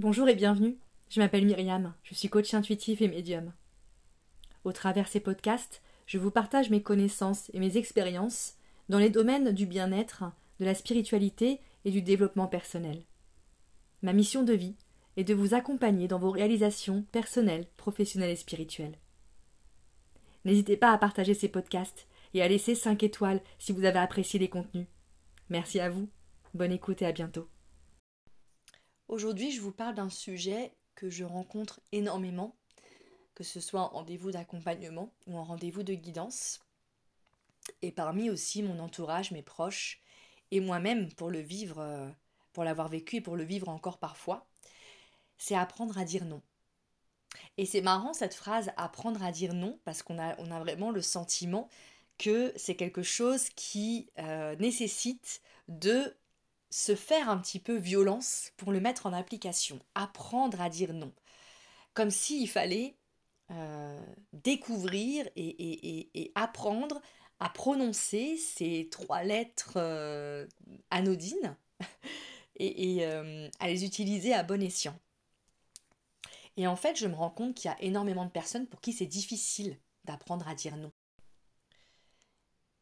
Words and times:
Bonjour 0.00 0.28
et 0.28 0.36
bienvenue. 0.36 0.78
Je 1.08 1.20
m'appelle 1.20 1.44
Myriam, 1.44 1.92
je 2.04 2.14
suis 2.14 2.28
coach 2.28 2.54
intuitif 2.54 3.02
et 3.02 3.08
médium. 3.08 3.52
Au 4.62 4.70
travers 4.70 5.08
ces 5.08 5.18
podcasts, 5.18 5.82
je 6.06 6.18
vous 6.18 6.30
partage 6.30 6.70
mes 6.70 6.84
connaissances 6.84 7.50
et 7.52 7.58
mes 7.58 7.76
expériences 7.76 8.54
dans 8.88 9.00
les 9.00 9.10
domaines 9.10 9.50
du 9.50 9.66
bien-être, 9.66 10.22
de 10.60 10.64
la 10.66 10.76
spiritualité 10.76 11.58
et 11.84 11.90
du 11.90 12.00
développement 12.00 12.46
personnel. 12.46 13.02
Ma 14.02 14.12
mission 14.12 14.44
de 14.44 14.52
vie 14.52 14.76
est 15.16 15.24
de 15.24 15.34
vous 15.34 15.52
accompagner 15.52 16.06
dans 16.06 16.20
vos 16.20 16.30
réalisations 16.30 17.02
personnelles, 17.10 17.66
professionnelles 17.76 18.30
et 18.30 18.36
spirituelles. 18.36 18.98
N'hésitez 20.44 20.76
pas 20.76 20.92
à 20.92 20.98
partager 20.98 21.34
ces 21.34 21.48
podcasts 21.48 22.06
et 22.34 22.42
à 22.42 22.46
laisser 22.46 22.76
5 22.76 23.02
étoiles 23.02 23.40
si 23.58 23.72
vous 23.72 23.84
avez 23.84 23.98
apprécié 23.98 24.38
les 24.38 24.48
contenus. 24.48 24.86
Merci 25.48 25.80
à 25.80 25.90
vous, 25.90 26.08
bonne 26.54 26.70
écoute 26.70 27.02
et 27.02 27.06
à 27.06 27.10
bientôt. 27.10 27.48
Aujourd'hui, 29.08 29.50
je 29.50 29.62
vous 29.62 29.72
parle 29.72 29.94
d'un 29.94 30.10
sujet 30.10 30.74
que 30.94 31.08
je 31.08 31.24
rencontre 31.24 31.80
énormément, 31.92 32.54
que 33.34 33.42
ce 33.42 33.58
soit 33.58 33.80
en 33.80 33.88
rendez-vous 33.88 34.32
d'accompagnement 34.32 35.14
ou 35.26 35.38
en 35.38 35.44
rendez-vous 35.44 35.82
de 35.82 35.94
guidance, 35.94 36.60
et 37.80 37.90
parmi 37.90 38.28
aussi 38.28 38.62
mon 38.62 38.78
entourage, 38.78 39.30
mes 39.30 39.42
proches, 39.42 40.02
et 40.50 40.60
moi-même 40.60 41.10
pour 41.14 41.30
le 41.30 41.40
vivre, 41.40 41.78
euh, 41.78 42.10
pour 42.52 42.64
l'avoir 42.64 42.88
vécu 42.88 43.16
et 43.16 43.20
pour 43.22 43.36
le 43.36 43.44
vivre 43.44 43.70
encore 43.70 43.96
parfois, 43.96 44.46
c'est 45.38 45.54
apprendre 45.54 45.96
à 45.96 46.04
dire 46.04 46.26
non. 46.26 46.42
Et 47.56 47.64
c'est 47.64 47.80
marrant 47.80 48.12
cette 48.12 48.34
phrase 48.34 48.72
apprendre 48.76 49.22
à 49.22 49.32
dire 49.32 49.54
non 49.54 49.78
parce 49.84 50.02
qu'on 50.02 50.18
a, 50.18 50.34
vraiment 50.58 50.90
le 50.90 51.02
sentiment 51.02 51.68
que 52.18 52.52
c'est 52.56 52.76
quelque 52.76 53.02
chose 53.02 53.48
qui 53.50 54.10
euh, 54.18 54.54
nécessite 54.56 55.40
de 55.68 56.14
se 56.70 56.94
faire 56.94 57.28
un 57.28 57.38
petit 57.38 57.60
peu 57.60 57.76
violence 57.76 58.52
pour 58.56 58.72
le 58.72 58.80
mettre 58.80 59.06
en 59.06 59.12
application, 59.12 59.78
apprendre 59.94 60.60
à 60.60 60.68
dire 60.68 60.92
non. 60.92 61.12
Comme 61.94 62.10
s'il 62.10 62.48
fallait 62.48 62.96
euh, 63.50 64.00
découvrir 64.34 65.28
et, 65.34 66.32
apprendre 66.34 67.00
à 67.40 67.48
prononcer 67.48 68.36
ces 68.36 68.88
trois 68.90 69.22
lettres 69.22 69.74
euh, 69.76 70.46
anodines 70.90 71.56
et, 72.56 73.06
euh, 73.06 73.48
à 73.58 73.68
les 73.68 73.84
utiliser 73.84 74.34
à 74.34 74.42
bon 74.42 74.62
escient. 74.62 74.98
Et 76.58 76.66
en 76.66 76.76
fait, 76.76 76.96
je 76.96 77.06
me 77.06 77.14
rends 77.14 77.30
compte 77.30 77.54
qu'il 77.54 77.70
y 77.70 77.74
a 77.74 77.80
énormément 77.82 78.26
de 78.26 78.30
personnes 78.30 78.66
pour 78.66 78.80
qui 78.80 78.92
c'est 78.92 79.06
difficile 79.06 79.78
d'apprendre 80.04 80.46
à 80.48 80.54
dire 80.54 80.76
non. 80.76 80.92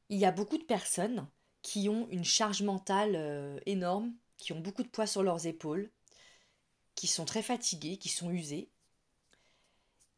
Il 0.08 0.18
y 0.18 0.24
a 0.24 0.32
beaucoup 0.32 0.58
de 0.58 0.64
personnes 0.64 1.28
qui 1.66 1.88
ont 1.88 2.06
une 2.12 2.24
charge 2.24 2.62
mentale 2.62 3.16
euh, 3.16 3.58
énorme, 3.66 4.14
qui 4.38 4.52
ont 4.52 4.60
beaucoup 4.60 4.84
de 4.84 4.88
poids 4.88 5.08
sur 5.08 5.24
leurs 5.24 5.48
épaules, 5.48 5.90
qui 6.94 7.08
sont 7.08 7.24
très 7.24 7.42
fatigués, 7.42 7.96
qui 7.96 8.08
sont 8.08 8.30
usés. 8.30 8.70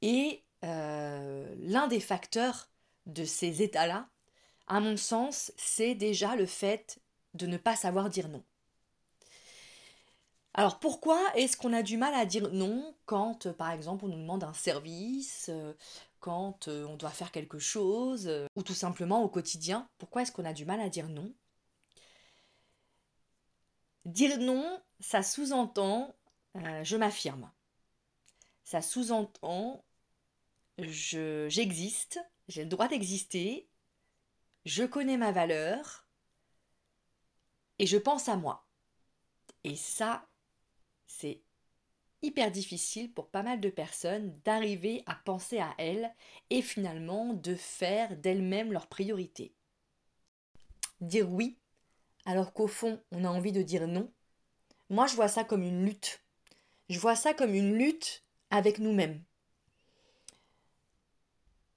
Et 0.03 0.45
euh, 0.63 1.55
l'un 1.61 1.89
des 1.89 2.01
facteurs 2.01 2.69
de 3.07 3.25
ces 3.25 3.63
états-là, 3.63 4.11
à 4.67 4.81
mon 4.81 4.99
sens, 4.99 5.51
c'est 5.57 5.95
déjà 5.95 6.37
le 6.37 6.45
fait 6.45 7.01
de 7.33 7.47
ne 7.47 7.57
pas 7.57 7.77
savoir 7.77 8.11
dire 8.11 8.29
non. 8.29 8.45
Alors 10.53 10.79
pourquoi 10.81 11.19
est-ce 11.35 11.57
qu'on 11.57 11.73
a 11.73 11.83
du 11.83 11.97
mal 11.97 12.12
à 12.12 12.27
dire 12.27 12.53
non 12.53 12.95
quand, 13.07 13.47
euh, 13.47 13.55
par 13.55 13.71
exemple, 13.71 14.05
on 14.05 14.09
nous 14.09 14.21
demande 14.21 14.45
un 14.45 14.53
service, 14.53 15.51
quand 16.21 16.69
on 16.69 16.97
doit 16.97 17.11
faire 17.11 17.33
quelque 17.33 17.59
chose, 17.59 18.31
ou 18.57 18.63
tout 18.63 18.75
simplement 18.75 19.23
au 19.23 19.29
quotidien 19.29 19.89
Pourquoi 19.99 20.23
est-ce 20.23 20.33
qu'on 20.33 20.45
a 20.45 20.53
du 20.53 20.65
mal 20.65 20.81
à 20.81 20.89
dire 20.89 21.09
non? 21.09 21.33
Dire 24.05 24.39
non, 24.39 24.81
ça 25.01 25.23
sous-entend 25.23 26.15
euh, 26.57 26.85
je 26.85 26.97
m'affirme. 26.97 27.51
Ça 28.65 28.83
sous-entend 28.83 29.84
je, 30.78 31.49
j'existe, 31.49 32.21
j'ai 32.47 32.62
le 32.62 32.69
droit 32.69 32.89
d'exister, 32.89 33.69
je 34.65 34.84
connais 34.84 35.17
ma 35.17 35.33
valeur 35.33 36.07
et 37.78 37.87
je 37.87 37.97
pense 37.97 38.28
à 38.28 38.37
moi. 38.37 38.67
Et 39.65 39.75
ça, 39.75 40.28
c'est 41.07 41.43
hyper 42.23 42.51
difficile 42.51 43.12
pour 43.12 43.29
pas 43.29 43.43
mal 43.43 43.61
de 43.61 43.71
personnes 43.71 44.39
d'arriver 44.45 45.03
à 45.06 45.15
penser 45.15 45.59
à 45.59 45.75
elles 45.79 46.12
et 46.51 46.62
finalement 46.62 47.34
de 47.34 47.55
faire 47.55 48.17
d'elles-mêmes 48.17 48.73
leur 48.73 48.87
priorité. 48.87 49.55
Dire 51.01 51.31
oui 51.31 51.59
alors 52.25 52.53
qu'au 52.53 52.67
fond, 52.67 53.01
on 53.11 53.25
a 53.25 53.31
envie 53.31 53.53
de 53.53 53.62
dire 53.62 53.89
non, 53.89 54.12
moi 54.91 55.07
je 55.07 55.15
vois 55.15 55.28
ça 55.28 55.45
comme 55.45 55.62
une 55.62 55.87
lutte. 55.87 56.23
Je 56.91 56.99
vois 56.99 57.17
ça 57.17 57.33
comme 57.33 57.55
une 57.55 57.75
lutte 57.75 58.23
avec 58.51 58.78
nous-mêmes. 58.78 59.23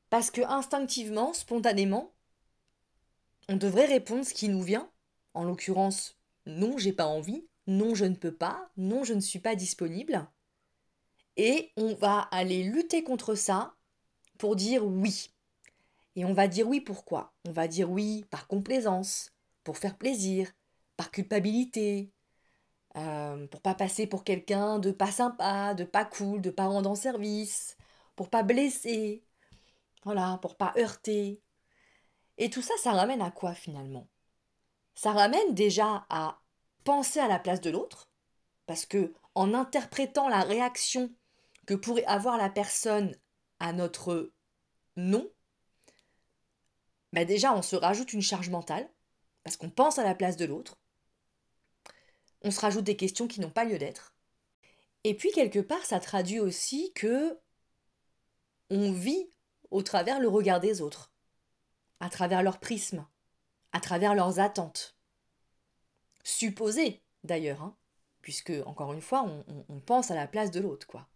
Parce 0.09 0.29
que 0.29 0.41
instinctivement, 0.41 1.33
spontanément, 1.33 2.13
on 3.47 3.55
devrait 3.55 3.85
répondre 3.85 4.25
ce 4.25 4.33
qui 4.33 4.49
nous 4.49 4.61
vient. 4.61 4.91
En 5.33 5.45
l'occurrence, 5.45 6.17
non, 6.45 6.77
j'ai 6.77 6.91
pas 6.91 7.05
envie, 7.05 7.47
non, 7.67 7.95
je 7.95 8.05
ne 8.05 8.15
peux 8.15 8.33
pas, 8.33 8.71
non, 8.77 9.03
je 9.03 9.13
ne 9.13 9.19
suis 9.19 9.39
pas 9.39 9.55
disponible. 9.55 10.27
Et 11.37 11.71
on 11.77 11.93
va 11.95 12.19
aller 12.31 12.63
lutter 12.63 13.03
contre 13.03 13.35
ça 13.35 13.75
pour 14.37 14.55
dire 14.55 14.85
oui. 14.85 15.33
Et 16.15 16.25
on 16.25 16.33
va 16.33 16.47
dire 16.47 16.67
oui 16.67 16.81
pourquoi? 16.81 17.33
On 17.47 17.51
va 17.51 17.67
dire 17.67 17.89
oui 17.89 18.25
par 18.29 18.47
complaisance, 18.47 19.31
pour 19.63 19.77
faire 19.77 19.97
plaisir, 19.97 20.51
par 20.97 21.11
culpabilité, 21.11 22.11
euh, 22.97 23.47
pour 23.47 23.61
pas 23.61 23.75
passer 23.75 24.07
pour 24.07 24.23
quelqu'un 24.23 24.79
de 24.79 24.91
pas 24.91 25.11
sympa, 25.11 25.73
de 25.73 25.85
pas 25.85 26.05
cool, 26.05 26.41
de 26.41 26.49
pas 26.49 26.67
rendre 26.67 26.95
service, 26.95 27.77
pour 28.15 28.29
pas 28.29 28.43
blesser, 28.43 29.23
voilà, 30.03 30.39
pour 30.41 30.57
pas 30.57 30.73
heurter. 30.77 31.41
Et 32.37 32.49
tout 32.49 32.61
ça, 32.61 32.73
ça 32.83 32.91
ramène 32.91 33.21
à 33.21 33.31
quoi 33.31 33.53
finalement? 33.53 34.09
Ça 34.95 35.11
ramène 35.13 35.53
déjà 35.53 36.05
à 36.09 36.40
penser 36.83 37.19
à 37.19 37.27
la 37.27 37.39
place 37.39 37.61
de 37.61 37.69
l'autre, 37.69 38.09
parce 38.65 38.85
que 38.85 39.13
en 39.35 39.53
interprétant 39.53 40.27
la 40.27 40.41
réaction 40.41 41.13
que 41.65 41.73
pourrait 41.73 42.05
avoir 42.05 42.37
la 42.37 42.49
personne 42.49 43.15
à 43.59 43.73
notre 43.73 44.31
non, 44.95 45.29
bah 47.13 47.25
déjà 47.25 47.53
on 47.53 47.61
se 47.61 47.75
rajoute 47.75 48.13
une 48.13 48.21
charge 48.21 48.49
mentale 48.49 48.89
parce 49.43 49.57
qu'on 49.57 49.69
pense 49.69 49.99
à 49.99 50.03
la 50.03 50.15
place 50.15 50.37
de 50.37 50.45
l'autre. 50.45 50.77
On 52.43 52.51
se 52.51 52.59
rajoute 52.59 52.83
des 52.83 52.97
questions 52.97 53.27
qui 53.27 53.39
n'ont 53.39 53.51
pas 53.51 53.65
lieu 53.65 53.77
d'être. 53.77 54.15
Et 55.03 55.15
puis 55.15 55.31
quelque 55.31 55.59
part, 55.59 55.85
ça 55.85 55.99
traduit 55.99 56.39
aussi 56.39 56.91
que 56.93 57.39
on 58.69 58.91
vit 58.91 59.29
au 59.69 59.81
travers 59.81 60.19
le 60.19 60.27
regard 60.27 60.59
des 60.59 60.81
autres, 60.81 61.11
à 61.99 62.09
travers 62.09 62.43
leur 62.43 62.59
prisme, 62.59 63.05
à 63.73 63.79
travers 63.79 64.15
leurs 64.15 64.39
attentes. 64.39 64.90
Supposées 66.23 67.01
d'ailleurs, 67.23 67.61
hein, 67.61 67.77
puisque 68.21 68.53
encore 68.65 68.93
une 68.93 69.01
fois, 69.01 69.23
on, 69.23 69.65
on 69.69 69.79
pense 69.79 70.11
à 70.11 70.15
la 70.15 70.27
place 70.27 70.51
de 70.51 70.59
l'autre, 70.59 70.87
quoi. 70.87 71.07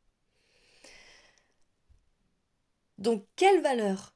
Donc, 2.97 3.27
quelle 3.35 3.61
valeur 3.61 4.16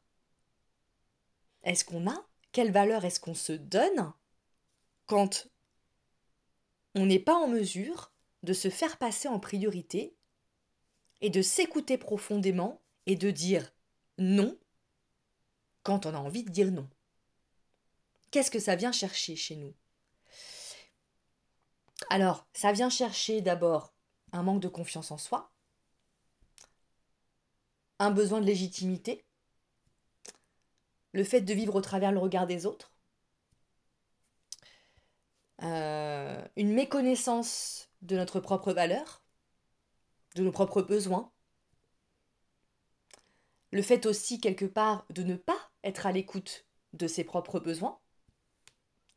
est-ce 1.63 1.83
qu'on 1.83 2.09
a? 2.09 2.25
Quelle 2.51 2.71
valeur 2.71 3.05
est-ce 3.05 3.19
qu'on 3.19 3.35
se 3.35 3.53
donne 3.53 4.13
quand 5.05 5.47
on 6.95 7.05
n'est 7.05 7.19
pas 7.19 7.35
en 7.35 7.47
mesure 7.47 8.11
de 8.43 8.53
se 8.53 8.69
faire 8.69 8.97
passer 8.97 9.27
en 9.27 9.39
priorité 9.39 10.15
et 11.21 11.29
de 11.29 11.41
s'écouter 11.41 11.97
profondément 11.97 12.81
et 13.05 13.15
de 13.15 13.31
dire 13.31 13.73
non 14.17 14.57
quand 15.83 16.05
on 16.05 16.13
a 16.13 16.19
envie 16.19 16.43
de 16.43 16.49
dire 16.49 16.71
non? 16.71 16.89
Qu'est-ce 18.31 18.51
que 18.51 18.59
ça 18.59 18.75
vient 18.75 18.91
chercher 18.91 19.35
chez 19.35 19.55
nous? 19.55 19.73
Alors, 22.07 22.47
ça 22.53 22.71
vient 22.71 22.89
chercher 22.89 23.41
d'abord 23.41 23.93
un 24.31 24.43
manque 24.43 24.61
de 24.61 24.67
confiance 24.67 25.11
en 25.11 25.17
soi, 25.17 25.51
un 27.99 28.11
besoin 28.11 28.39
de 28.39 28.45
légitimité, 28.45 29.25
le 31.11 31.23
fait 31.23 31.41
de 31.41 31.53
vivre 31.53 31.75
au 31.75 31.81
travers 31.81 32.11
le 32.11 32.19
regard 32.19 32.47
des 32.47 32.65
autres, 32.65 32.93
euh, 35.63 36.41
une 36.55 36.73
méconnaissance 36.73 37.89
de 38.01 38.15
notre 38.15 38.39
propre 38.39 38.71
valeur, 38.71 39.21
de 40.35 40.43
nos 40.43 40.51
propres 40.51 40.81
besoins, 40.81 41.31
le 43.71 43.81
fait 43.81 44.05
aussi 44.05 44.39
quelque 44.39 44.65
part 44.65 45.05
de 45.09 45.23
ne 45.23 45.35
pas 45.35 45.69
être 45.83 46.05
à 46.05 46.11
l'écoute 46.11 46.65
de 46.93 47.07
ses 47.07 47.23
propres 47.23 47.59
besoins 47.59 47.99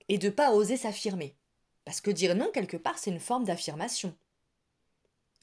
et 0.08 0.18
de 0.18 0.26
ne 0.26 0.32
pas 0.32 0.52
oser 0.52 0.76
s'affirmer. 0.76 1.36
Parce 1.84 2.00
que 2.00 2.10
dire 2.10 2.34
non, 2.34 2.50
quelque 2.52 2.76
part, 2.76 2.98
c'est 2.98 3.10
une 3.10 3.20
forme 3.20 3.44
d'affirmation. 3.44 4.16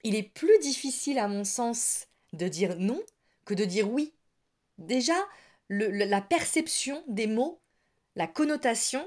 Il 0.04 0.16
est 0.16 0.24
plus 0.24 0.58
difficile, 0.60 1.20
à 1.20 1.28
mon 1.28 1.44
sens, 1.44 2.08
de 2.34 2.48
dire 2.48 2.78
non 2.78 3.02
que 3.46 3.54
de 3.54 3.66
dire 3.66 3.90
oui. 3.90 4.14
Déjà, 4.78 5.16
la 5.70 6.22
perception 6.22 7.04
des 7.08 7.28
mots, 7.28 7.60
la 8.16 8.28
connotation 8.28 9.06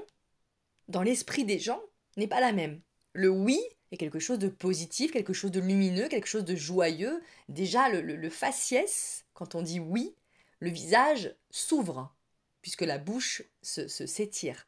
dans 0.87 1.01
l'esprit 1.01 1.45
des 1.45 1.59
gens 1.59 1.81
n'est 2.17 2.27
pas 2.27 2.41
la 2.41 2.51
même. 2.51 2.81
Le 3.13 3.29
oui 3.29 3.59
est 3.91 3.97
quelque 3.97 4.19
chose 4.19 4.39
de 4.39 4.47
positif, 4.47 5.11
quelque 5.11 5.33
chose 5.33 5.51
de 5.51 5.59
lumineux, 5.59 6.07
quelque 6.07 6.27
chose 6.27 6.45
de 6.45 6.55
joyeux. 6.55 7.21
Déjà, 7.49 7.89
le, 7.89 8.29
faciès, 8.29 9.25
quand 9.33 9.55
on 9.55 9.61
dit 9.61 9.79
oui, 9.79 10.15
le 10.59 10.69
visage 10.69 11.35
s'ouvre, 11.51 12.13
puisque 12.61 12.81
la 12.81 12.97
bouche 12.97 13.43
se, 13.61 13.87
s'étire. 13.87 14.67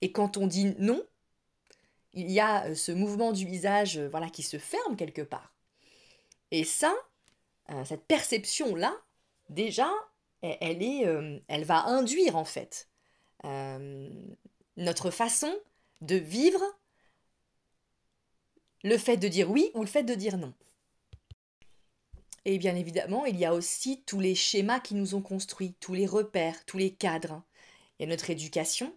Et 0.00 0.12
quand 0.12 0.36
on 0.36 0.46
dit 0.46 0.74
non, 0.78 1.02
il 2.16 2.32
y 2.32 2.40
a 2.40 2.64
euh, 2.64 2.74
ce 2.74 2.90
mouvement 2.90 3.30
du 3.30 3.46
visage 3.46 3.98
euh, 3.98 4.08
voilà, 4.08 4.28
qui 4.30 4.42
se 4.42 4.58
ferme 4.58 4.96
quelque 4.96 5.22
part. 5.22 5.54
Et 6.50 6.64
ça, 6.64 6.94
euh, 7.70 7.84
cette 7.84 8.04
perception-là, 8.06 8.96
déjà, 9.50 9.90
elle, 10.42 10.82
est, 10.82 11.04
elle 11.48 11.64
va 11.64 11.86
induire 11.86 12.36
en 12.36 12.44
fait 12.44 12.88
notre 14.76 15.10
façon 15.10 15.52
de 16.02 16.16
vivre 16.16 16.62
le 18.84 18.98
fait 18.98 19.16
de 19.16 19.28
dire 19.28 19.50
oui 19.50 19.70
ou 19.74 19.80
le 19.80 19.86
fait 19.86 20.04
de 20.04 20.14
dire 20.14 20.36
non. 20.36 20.52
Et 22.44 22.58
bien 22.58 22.76
évidemment, 22.76 23.24
il 23.24 23.36
y 23.36 23.44
a 23.44 23.54
aussi 23.54 24.02
tous 24.04 24.20
les 24.20 24.36
schémas 24.36 24.78
qui 24.78 24.94
nous 24.94 25.16
ont 25.16 25.22
construits, 25.22 25.74
tous 25.80 25.94
les 25.94 26.06
repères, 26.06 26.64
tous 26.64 26.78
les 26.78 26.92
cadres. 26.92 27.42
Il 27.98 28.02
y 28.02 28.06
a 28.06 28.08
notre 28.08 28.30
éducation. 28.30 28.96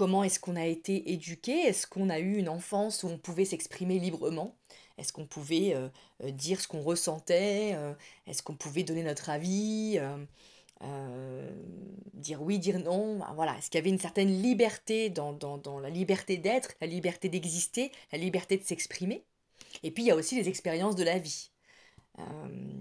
Comment 0.00 0.24
est-ce 0.24 0.40
qu'on 0.40 0.56
a 0.56 0.64
été 0.64 1.12
éduqué? 1.12 1.52
Est-ce 1.52 1.86
qu'on 1.86 2.08
a 2.08 2.20
eu 2.20 2.38
une 2.38 2.48
enfance 2.48 3.02
où 3.02 3.08
on 3.08 3.18
pouvait 3.18 3.44
s'exprimer 3.44 3.98
librement? 3.98 4.56
Est-ce 4.96 5.12
qu'on 5.12 5.26
pouvait 5.26 5.74
euh, 5.74 5.90
euh, 6.24 6.30
dire 6.30 6.58
ce 6.58 6.66
qu'on 6.66 6.80
ressentait? 6.80 7.72
Euh, 7.74 7.92
Est-ce 8.26 8.42
qu'on 8.42 8.54
pouvait 8.54 8.82
donner 8.82 9.02
notre 9.02 9.28
avis? 9.28 10.00
Dire 12.14 12.40
oui, 12.40 12.58
dire 12.58 12.78
non, 12.78 13.20
voilà, 13.34 13.58
est-ce 13.58 13.68
qu'il 13.68 13.76
y 13.76 13.82
avait 13.82 13.90
une 13.90 13.98
certaine 13.98 14.40
liberté 14.40 15.10
dans, 15.10 15.36
la 15.82 15.90
liberté 15.90 16.38
d'être, 16.38 16.76
la 16.80 16.86
liberté 16.86 17.28
d'exister, 17.28 17.92
la 18.10 18.16
liberté 18.16 18.56
de 18.56 18.64
s'exprimer? 18.64 19.22
Et 19.82 19.90
puis 19.90 20.04
il 20.04 20.06
y 20.06 20.10
a 20.12 20.16
aussi 20.16 20.34
les 20.34 20.48
expériences 20.48 20.96
de 20.96 21.04
la 21.04 21.18
vie 21.18 21.50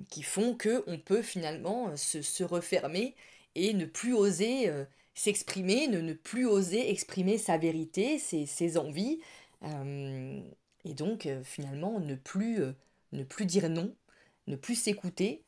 qui 0.09 0.23
font 0.23 0.55
que 0.55 0.85
on 0.87 0.97
peut 0.97 1.21
finalement 1.21 1.97
se, 1.97 2.43
refermer 2.45 3.13
et 3.55 3.73
ne 3.73 3.83
plus 3.83 4.13
oser 4.13 4.71
s'exprimer, 5.19 5.87
ne, 5.87 6.13
plus 6.13 6.45
oser 6.45 6.89
exprimer 6.89 7.37
sa 7.37 7.57
vérité, 7.57 8.19
ses, 8.19 8.77
envies, 8.77 9.19
et 9.61 10.93
donc 10.93 11.27
finalement 11.43 11.99
ne 11.99 12.15
plus, 12.15 12.61
ne 13.11 13.23
plus 13.23 13.45
dire 13.45 13.69
non, 13.69 13.93
ne 14.47 14.55
plus 14.55 14.75
s'écouter 14.75 15.43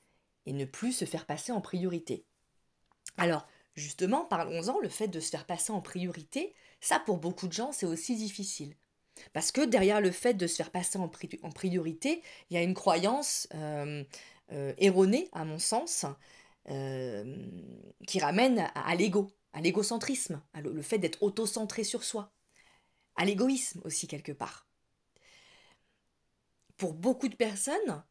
et 0.46 0.52
ne 0.52 0.66
plus 0.66 0.92
se 0.92 1.06
faire 1.06 1.26
passer 1.26 1.54
en 1.54 1.62
priorité. 1.62 2.26
Alors, 3.18 3.48
justement, 3.76 4.26
parlons-en, 4.26 4.80
le 4.80 4.90
fait 4.90 5.08
de 5.08 5.20
se 5.20 5.30
faire 5.30 5.46
passer 5.46 5.72
en 5.72 5.82
priorité, 5.82 6.54
ça 6.82 7.00
pour 7.00 7.18
beaucoup 7.18 7.48
de 7.48 7.54
gens, 7.54 7.72
c'est 7.72 7.86
aussi 7.86 8.16
difficile. 8.16 8.76
Parce 9.34 9.52
que 9.52 9.62
derrière 9.62 10.02
le 10.02 10.12
fait 10.12 10.34
de 10.34 10.48
se 10.48 10.56
faire 10.56 10.72
passer 10.72 10.98
en, 10.98 11.08
priorité, 11.08 12.22
il 12.50 12.56
y 12.56 12.58
a 12.58 12.64
une 12.64 12.74
croyance 12.74 13.48
euh, 13.54 14.04
euh, 14.52 14.74
erronée, 14.78 15.30
à 15.32 15.46
mon 15.46 15.60
sens, 15.60 16.06
euh, 16.70 17.36
qui 18.08 18.20
ramène 18.20 18.70
à, 18.76 18.96
l'ego, 18.96 19.32
à 19.54 19.62
l'égocentrisme, 19.62 20.42
le 20.56 20.82
fait 20.82 20.98
d'être 20.98 21.22
auto-centré 21.24 21.84
sur 21.84 22.04
soi, 22.04 22.32
à 23.16 23.26
l'égoïsme 23.26 23.82
aussi 23.84 24.08
quelque 24.08 24.32
part. 24.32 24.68
Pour 26.78 26.94
beaucoup 26.94 27.28
de 27.28 27.36
personnes, 27.36 28.04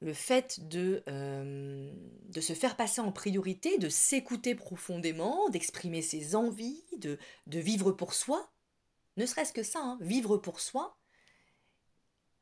le 0.00 0.12
fait 0.12 0.68
de, 0.68 1.02
euh, 1.08 1.92
se 2.40 2.52
faire 2.52 2.76
passer 2.76 3.00
en 3.00 3.12
priorité, 3.12 3.78
de 3.78 3.88
s'écouter 3.88 4.54
profondément, 4.54 5.48
d'exprimer 5.48 6.02
ses 6.02 6.34
envies, 6.36 6.84
de, 6.98 7.18
de, 7.46 7.58
vivre 7.58 7.92
pour 7.92 8.14
soi, 8.14 8.50
ne 9.16 9.26
serait-ce 9.26 9.52
que 9.52 9.62
ça, 9.62 9.80
hein, 9.80 9.98
vivre 10.00 10.36
pour 10.36 10.60
soi, 10.60 10.96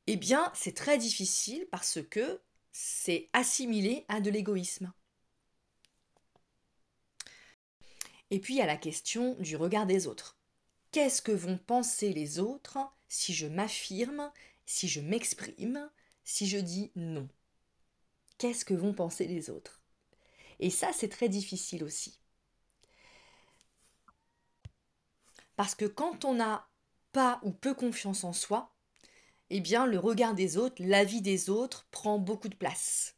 eh 0.07 0.17
bien 0.17 0.51
c'est 0.55 0.75
très 0.75 0.99
difficile 0.99 1.67
parce 1.71 2.01
que 2.03 2.41
c'est 2.73 3.29
assimilé 3.33 4.05
à 4.09 4.21
de 4.21 4.31
l'égoïsme. 4.31 4.93
Et 8.33 8.41
puis 8.41 8.55
il 8.55 8.57
y 8.57 8.63
a 8.63 8.67
la 8.67 8.79
question 8.79 9.35
du 9.41 9.57
regard 9.57 9.85
des 9.85 10.07
autres. 10.07 10.39
Qu'est-ce 10.91 11.21
que 11.21 11.33
vont 11.33 11.59
penser 11.59 12.15
les 12.15 12.39
autres 12.39 12.79
si 13.07 13.35
je 13.35 13.47
m'affirme, 13.47 14.33
si 14.65 14.89
je 14.89 15.03
m'exprime, 15.03 15.91
si 16.25 16.49
je 16.49 16.57
dis 16.57 16.91
non? 16.97 17.29
Qu'est-ce 18.39 18.65
que 18.65 18.73
vont 18.73 18.95
penser 18.95 19.27
les 19.27 19.51
autres? 19.51 19.83
Et 20.61 20.71
ça, 20.71 20.95
c'est 20.95 21.11
très 21.11 21.29
difficile 21.29 21.85
aussi. 21.85 22.19
Parce 25.57 25.75
que 25.75 25.85
quand 25.85 26.25
on 26.25 26.33
n'a 26.33 26.67
pas 27.13 27.39
ou 27.43 27.51
peu 27.51 27.75
confiance 27.75 28.25
en 28.25 28.33
soi, 28.33 28.75
eh 29.51 29.61
bien 29.61 29.85
le 29.85 29.99
regard 29.99 30.33
des 30.33 30.57
autres, 30.57 30.83
l'avis 30.83 31.21
des 31.21 31.51
autres 31.51 31.87
prend 31.91 32.19
beaucoup 32.19 32.49
de 32.49 32.57
place. 32.57 33.15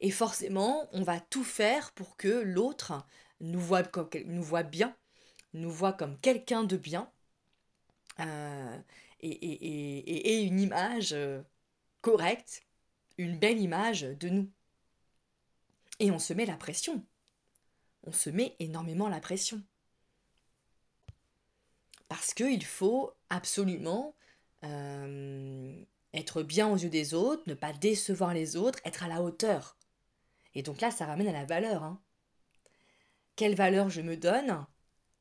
Et 0.00 0.10
forcément, 0.10 0.88
on 0.90 1.04
va 1.04 1.20
tout 1.20 1.44
faire 1.44 1.92
pour 1.92 2.16
que 2.16 2.26
l'autre 2.26 3.06
nous 3.40 3.60
voit, 3.60 3.82
bien, 4.62 4.94
nous 5.54 5.70
voit 5.70 5.92
comme 5.92 6.18
quelqu'un 6.18 6.64
de 6.64 6.76
bien, 6.76 7.10
euh, 8.20 8.78
et, 9.20 9.30
et, 9.30 10.42
une 10.42 10.60
image 10.60 11.12
euh, 11.12 11.42
correcte 12.00 12.62
une 13.20 13.38
belle 13.38 13.60
image 13.60 14.02
de 14.02 14.28
nous. 14.28 14.50
Et 15.98 16.10
on 16.10 16.18
se 16.18 16.32
met 16.32 16.46
la 16.46 16.56
pression. 16.56 17.04
On 18.04 18.12
se 18.12 18.30
met 18.30 18.56
énormément 18.58 19.08
la 19.08 19.20
pression. 19.20 19.62
Parce 22.08 22.32
qu'il 22.32 22.64
faut 22.64 23.12
absolument 23.28 24.14
euh, 24.64 25.84
être 26.14 26.42
bien 26.42 26.68
aux 26.68 26.76
yeux 26.76 26.88
des 26.88 27.14
autres, 27.14 27.42
ne 27.46 27.54
pas 27.54 27.72
décevoir 27.72 28.32
les 28.32 28.56
autres, 28.56 28.80
être 28.84 29.04
à 29.04 29.08
la 29.08 29.22
hauteur. 29.22 29.76
Et 30.54 30.62
donc 30.62 30.80
là, 30.80 30.90
ça 30.90 31.06
ramène 31.06 31.28
à 31.28 31.32
la 31.32 31.44
valeur. 31.44 31.84
Hein. 31.84 32.00
Quelle 33.36 33.54
valeur 33.54 33.90
je 33.90 34.02
me 34.02 34.16
donne 34.16 34.66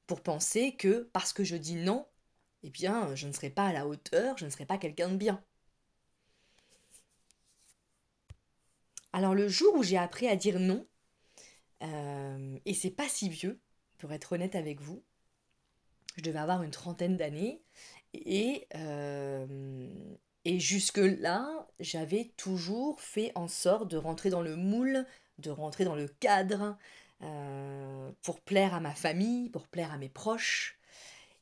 pour 0.07 0.21
penser 0.21 0.75
que 0.75 1.09
parce 1.13 1.33
que 1.33 1.43
je 1.43 1.55
dis 1.55 1.75
non, 1.75 2.07
eh 2.63 2.69
bien, 2.69 3.15
je 3.15 3.27
ne 3.27 3.31
serai 3.31 3.49
pas 3.49 3.67
à 3.67 3.73
la 3.73 3.87
hauteur, 3.87 4.37
je 4.37 4.45
ne 4.45 4.49
serai 4.49 4.65
pas 4.65 4.77
quelqu'un 4.77 5.09
de 5.09 5.15
bien. 5.15 5.43
Alors 9.13 9.33
le 9.33 9.47
jour 9.47 9.75
où 9.75 9.83
j'ai 9.83 9.97
appris 9.97 10.27
à 10.27 10.35
dire 10.35 10.59
non, 10.59 10.85
euh, 11.83 12.57
et 12.65 12.73
c'est 12.73 12.91
pas 12.91 13.07
si 13.07 13.29
vieux, 13.29 13.59
pour 13.97 14.11
être 14.11 14.33
honnête 14.33 14.55
avec 14.55 14.81
vous, 14.81 15.03
je 16.17 16.23
devais 16.23 16.39
avoir 16.39 16.63
une 16.63 16.71
trentaine 16.71 17.17
d'années, 17.17 17.61
et, 18.13 18.67
euh, 18.75 19.87
et 20.45 20.59
jusque-là, 20.59 21.67
j'avais 21.79 22.33
toujours 22.37 23.01
fait 23.01 23.31
en 23.35 23.47
sorte 23.47 23.89
de 23.89 23.97
rentrer 23.97 24.29
dans 24.29 24.41
le 24.41 24.55
moule, 24.55 25.05
de 25.37 25.49
rentrer 25.49 25.85
dans 25.85 25.95
le 25.95 26.07
cadre, 26.07 26.77
euh, 27.21 28.11
pour 28.21 28.41
plaire 28.41 28.73
à 28.73 28.79
ma 28.79 28.93
famille, 28.93 29.49
pour 29.49 29.67
plaire 29.67 29.91
à 29.91 29.97
mes 29.97 30.09
proches, 30.09 30.79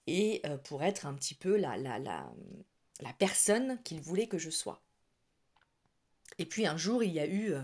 et 0.10 0.42
pour 0.64 0.84
être 0.84 1.06
un 1.06 1.14
petit 1.14 1.36
peu 1.36 1.58
la, 1.58 1.76
la, 1.76 2.00
la, 2.00 2.32
la 3.02 3.14
personne 3.14 3.82
qu'ils 3.84 4.00
voulaient 4.00 4.28
que 4.28 4.38
je 4.38 4.50
sois. 4.50 4.82
Et 6.38 6.46
puis 6.46 6.66
un 6.66 6.78
jour, 6.78 7.04
il 7.04 7.12
y 7.12 7.20
a 7.20 7.26
eu 7.26 7.54
euh, 7.54 7.62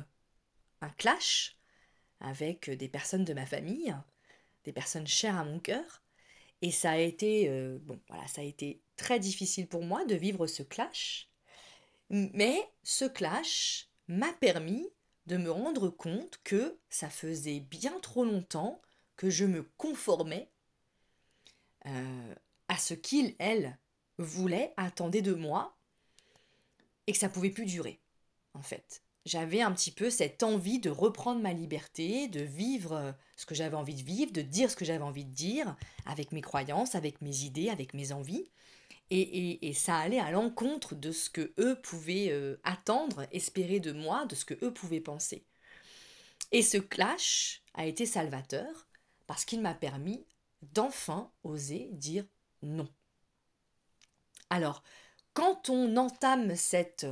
un 0.81 0.89
clash 0.89 1.57
avec 2.19 2.69
des 2.69 2.89
personnes 2.89 3.23
de 3.23 3.33
ma 3.33 3.45
famille, 3.45 3.95
des 4.63 4.73
personnes 4.73 5.07
chères 5.07 5.37
à 5.37 5.45
mon 5.45 5.59
cœur, 5.59 6.01
et 6.61 6.71
ça 6.71 6.91
a 6.91 6.97
été 6.97 7.49
euh, 7.49 7.77
bon, 7.81 7.99
voilà, 8.07 8.27
ça 8.27 8.41
a 8.41 8.45
été 8.45 8.81
très 8.95 9.19
difficile 9.19 9.67
pour 9.67 9.83
moi 9.83 10.05
de 10.05 10.15
vivre 10.15 10.47
ce 10.47 10.63
clash, 10.63 11.29
mais 12.09 12.57
ce 12.83 13.05
clash 13.05 13.89
m'a 14.07 14.33
permis 14.33 14.89
de 15.27 15.37
me 15.37 15.51
rendre 15.51 15.89
compte 15.89 16.39
que 16.43 16.77
ça 16.89 17.09
faisait 17.09 17.59
bien 17.59 17.99
trop 18.01 18.25
longtemps 18.25 18.81
que 19.15 19.29
je 19.29 19.45
me 19.45 19.63
conformais 19.77 20.49
euh, 21.85 22.35
à 22.67 22.77
ce 22.77 22.93
qu'il, 22.93 23.35
elle, 23.39 23.77
voulait, 24.17 24.73
attendait 24.77 25.21
de 25.21 25.33
moi, 25.33 25.75
et 27.07 27.11
que 27.11 27.17
ça 27.17 27.29
pouvait 27.29 27.49
plus 27.49 27.65
durer 27.65 27.99
en 28.53 28.61
fait. 28.61 29.01
J'avais 29.25 29.61
un 29.61 29.71
petit 29.71 29.91
peu 29.91 30.09
cette 30.09 30.43
envie 30.43 30.79
de 30.79 30.89
reprendre 30.89 31.41
ma 31.41 31.53
liberté, 31.53 32.27
de 32.27 32.41
vivre 32.41 32.93
euh, 32.93 33.11
ce 33.37 33.45
que 33.45 33.55
j'avais 33.55 33.77
envie 33.77 33.95
de 33.95 34.03
vivre, 34.03 34.33
de 34.33 34.41
dire 34.41 34.69
ce 34.69 34.75
que 34.75 34.85
j'avais 34.85 35.03
envie 35.03 35.23
de 35.23 35.33
dire, 35.33 35.75
avec 36.05 36.31
mes 36.33 36.41
croyances, 36.41 36.95
avec 36.95 37.21
mes 37.21 37.43
idées, 37.43 37.69
avec 37.69 37.93
mes 37.93 38.11
envies. 38.11 38.49
Et, 39.15 39.73
ça 39.73 39.97
allait 39.97 40.19
à 40.19 40.31
l'encontre 40.31 40.95
de 40.95 41.11
ce 41.11 41.29
que 41.29 41.53
eux 41.59 41.79
pouvaient 41.81 42.31
euh, 42.31 42.59
attendre, 42.63 43.27
espérer 43.31 43.79
de 43.79 43.91
moi, 43.91 44.25
de 44.25 44.33
ce 44.33 44.43
que 44.43 44.55
eux 44.65 44.73
pouvaient 44.73 45.01
penser. 45.01 45.45
Et 46.51 46.63
ce 46.63 46.77
clash 46.77 47.61
a 47.75 47.85
été 47.85 48.07
salvateur 48.07 48.87
parce 49.27 49.45
qu'il 49.45 49.61
m'a 49.61 49.75
permis 49.75 50.25
d'enfin 50.63 51.31
oser 51.43 51.89
dire 51.91 52.25
non. 52.63 52.87
Alors, 54.49 54.83
quand 55.33 55.69
on 55.69 55.95
entame 55.97 56.55
cette 56.55 57.05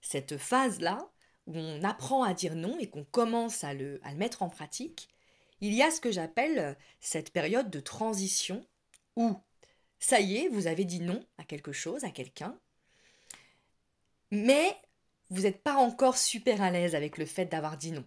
cette 0.00 0.38
phase-là, 0.38 1.10
où 1.46 1.56
on 1.56 1.84
apprend 1.84 2.22
à 2.22 2.34
dire 2.34 2.54
non 2.54 2.78
et 2.78 2.88
qu'on 2.88 3.04
commence 3.04 3.64
à 3.64 3.74
le, 3.74 4.00
mettre 4.16 4.42
en 4.42 4.48
pratique, 4.48 5.08
il 5.60 5.74
y 5.74 5.82
a 5.82 5.90
ce 5.90 6.00
que 6.00 6.12
j'appelle 6.12 6.76
cette 7.00 7.32
période 7.32 7.70
de 7.70 7.80
transition 7.80 8.64
où, 9.16 9.36
ça 9.98 10.20
y 10.20 10.36
est, 10.38 10.48
vous 10.48 10.66
avez 10.66 10.84
dit 10.84 11.00
non 11.00 11.20
à 11.38 11.44
quelque 11.44 11.72
chose, 11.72 12.04
à 12.04 12.10
quelqu'un, 12.10 12.58
Mais 14.30 14.76
vous 15.30 15.42
n'êtes 15.42 15.62
pas 15.62 15.76
encore 15.76 16.16
super 16.18 16.62
à 16.62 16.70
l'aise 16.70 16.94
avec 16.94 17.18
le 17.18 17.26
fait 17.26 17.46
d'avoir 17.46 17.76
dit 17.76 17.92
non. 17.92 18.04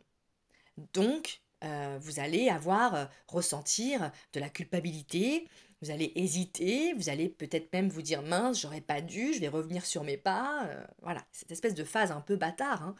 Donc, 0.93 1.41
euh, 1.63 1.97
vous 2.01 2.19
allez 2.19 2.49
avoir, 2.49 2.95
euh, 2.95 3.05
ressentir 3.27 4.11
de 4.33 4.39
la 4.39 4.49
culpabilité, 4.49 5.47
vous 5.81 5.91
allez 5.91 6.11
hésiter, 6.15 6.93
vous 6.93 7.09
allez 7.09 7.29
peut-être 7.29 7.71
même 7.73 7.89
vous 7.89 8.01
dire 8.01 8.21
mince, 8.23 8.61
j'aurais 8.61 8.81
pas 8.81 9.01
dû, 9.01 9.33
je 9.33 9.39
vais 9.39 9.47
revenir 9.47 9.85
sur 9.85 10.03
mes 10.03 10.17
pas. 10.17 10.65
Euh, 10.67 10.85
voilà, 11.01 11.25
cette 11.31 11.51
espèce 11.51 11.75
de 11.75 11.83
phase 11.83 12.11
un 12.11 12.21
peu 12.21 12.35
bâtard 12.35 12.83
hein, 12.83 12.95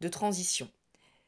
de 0.00 0.08
transition. 0.08 0.70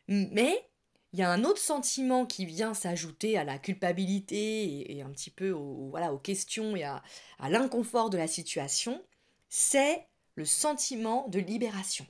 Mais 0.09 0.68
il 1.13 1.19
y 1.19 1.23
a 1.23 1.31
un 1.31 1.45
autre 1.45 1.61
sentiment 1.61 2.27
qui 2.27 2.45
vient 2.45 2.75
s'ajouter 2.75 3.39
à 3.39 3.45
la 3.45 3.59
culpabilité 3.59 4.93
et, 4.97 5.03
un 5.03 5.11
petit 5.11 5.31
peu 5.31 5.51
voilà, 5.51 6.13
aux 6.13 6.19
questions 6.19 6.77
et 6.77 6.85
à 6.85 7.03
l'inconfort 7.49 8.11
de 8.11 8.19
la 8.19 8.27
situation, 8.27 9.03
c'est 9.49 10.07
le 10.35 10.45
sentiment 10.45 11.27
de 11.29 11.39
libération. 11.39 12.07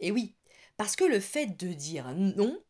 Et 0.00 0.10
oui, 0.10 0.34
parce 0.76 0.96
que 0.96 1.04
le 1.04 1.20
fait 1.20 1.46
de 1.58 1.72
dire 1.72 2.14
non, 2.14 2.62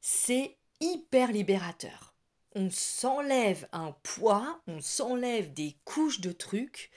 c'est 0.00 0.58
hyper 0.80 1.32
libérateur. 1.32 2.14
On 2.54 2.70
s'enlève 2.70 3.68
un 3.72 3.92
poids, 4.02 4.62
on 4.66 4.80
s'enlève 4.80 5.52
des 5.52 5.76
couches 5.84 6.20
de 6.20 6.32
trucs 6.32 6.90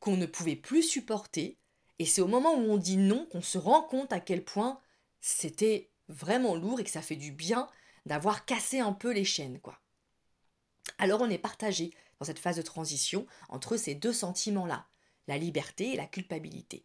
qu'on 0.00 0.16
ne 0.16 0.26
pouvait 0.26 0.56
plus 0.56 0.82
supporter. 0.82 1.58
Et 1.98 2.06
c'est 2.06 2.20
au 2.20 2.28
moment 2.28 2.54
où 2.54 2.70
on 2.70 2.76
dit 2.76 2.96
non 2.96 3.26
qu'on 3.26 3.42
se 3.42 3.58
rend 3.58 3.82
compte 3.82 4.12
à 4.12 4.20
quel 4.20 4.44
point 4.44 4.80
c'était 5.20 5.90
vraiment 6.08 6.54
lourd 6.54 6.80
et 6.80 6.84
que 6.84 6.90
ça 6.90 7.02
fait 7.02 7.16
du 7.16 7.32
bien 7.32 7.68
d'avoir 8.06 8.44
cassé 8.44 8.80
un 8.80 8.92
peu 8.92 9.12
les 9.12 9.24
chaînes, 9.24 9.60
quoi. 9.60 9.78
Alors 10.98 11.20
on 11.20 11.30
est 11.30 11.38
partagé 11.38 11.92
dans 12.18 12.26
cette 12.26 12.38
phase 12.38 12.56
de 12.56 12.62
transition 12.62 13.26
entre 13.48 13.76
ces 13.76 13.94
deux 13.94 14.12
sentiments-là, 14.12 14.86
la 15.26 15.38
liberté 15.38 15.92
et 15.92 15.96
la 15.96 16.06
culpabilité. 16.06 16.84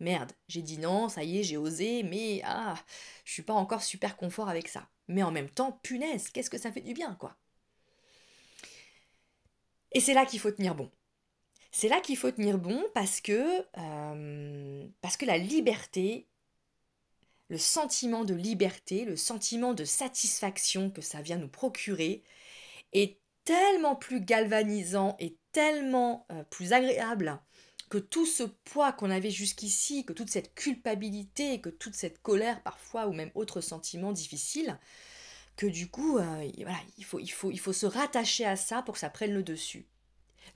Merde, 0.00 0.32
j'ai 0.48 0.62
dit 0.62 0.78
non, 0.78 1.08
ça 1.08 1.24
y 1.24 1.38
est, 1.38 1.42
j'ai 1.42 1.56
osé, 1.56 2.02
mais 2.02 2.42
ah, 2.44 2.76
je 3.24 3.32
suis 3.32 3.42
pas 3.42 3.54
encore 3.54 3.82
super 3.82 4.16
confort 4.16 4.48
avec 4.48 4.68
ça. 4.68 4.88
Mais 5.08 5.22
en 5.22 5.30
même 5.30 5.48
temps, 5.48 5.80
punaise, 5.82 6.28
qu'est-ce 6.28 6.50
que 6.50 6.58
ça 6.58 6.72
fait 6.72 6.80
du 6.82 6.92
bien, 6.92 7.14
quoi. 7.14 7.36
Et 9.92 10.00
c'est 10.00 10.12
là 10.12 10.26
qu'il 10.26 10.40
faut 10.40 10.50
tenir 10.50 10.74
bon. 10.74 10.90
C'est 11.72 11.88
là 11.88 12.00
qu'il 12.00 12.16
faut 12.16 12.30
tenir 12.30 12.58
bon 12.58 12.84
parce 12.94 13.20
que, 13.20 13.64
euh, 13.78 14.86
parce 15.00 15.16
que 15.16 15.24
la 15.24 15.38
liberté, 15.38 16.28
le 17.48 17.58
sentiment 17.58 18.24
de 18.24 18.34
liberté, 18.34 19.04
le 19.04 19.16
sentiment 19.16 19.74
de 19.74 19.84
satisfaction 19.84 20.90
que 20.90 21.02
ça 21.02 21.22
vient 21.22 21.38
nous 21.38 21.48
procurer 21.48 22.22
est 22.92 23.20
tellement 23.44 23.96
plus 23.96 24.20
galvanisant 24.20 25.16
et 25.20 25.36
tellement 25.52 26.26
euh, 26.32 26.42
plus 26.44 26.72
agréable 26.72 27.40
que 27.88 27.98
tout 27.98 28.26
ce 28.26 28.42
poids 28.42 28.92
qu'on 28.92 29.10
avait 29.10 29.30
jusqu'ici, 29.30 30.04
que 30.04 30.12
toute 30.12 30.30
cette 30.30 30.54
culpabilité, 30.54 31.60
que 31.60 31.68
toute 31.68 31.94
cette 31.94 32.20
colère 32.20 32.62
parfois, 32.62 33.06
ou 33.06 33.12
même 33.12 33.30
autres 33.34 33.60
sentiments 33.60 34.12
difficiles, 34.12 34.78
que 35.56 35.66
du 35.66 35.88
coup, 35.88 36.18
euh, 36.18 36.50
il, 36.98 37.04
faut, 37.04 37.20
il, 37.20 37.30
faut, 37.30 37.50
il 37.50 37.60
faut 37.60 37.72
se 37.72 37.86
rattacher 37.86 38.44
à 38.44 38.56
ça 38.56 38.82
pour 38.82 38.94
que 38.94 39.00
ça 39.00 39.08
prenne 39.08 39.32
le 39.32 39.42
dessus. 39.42 39.86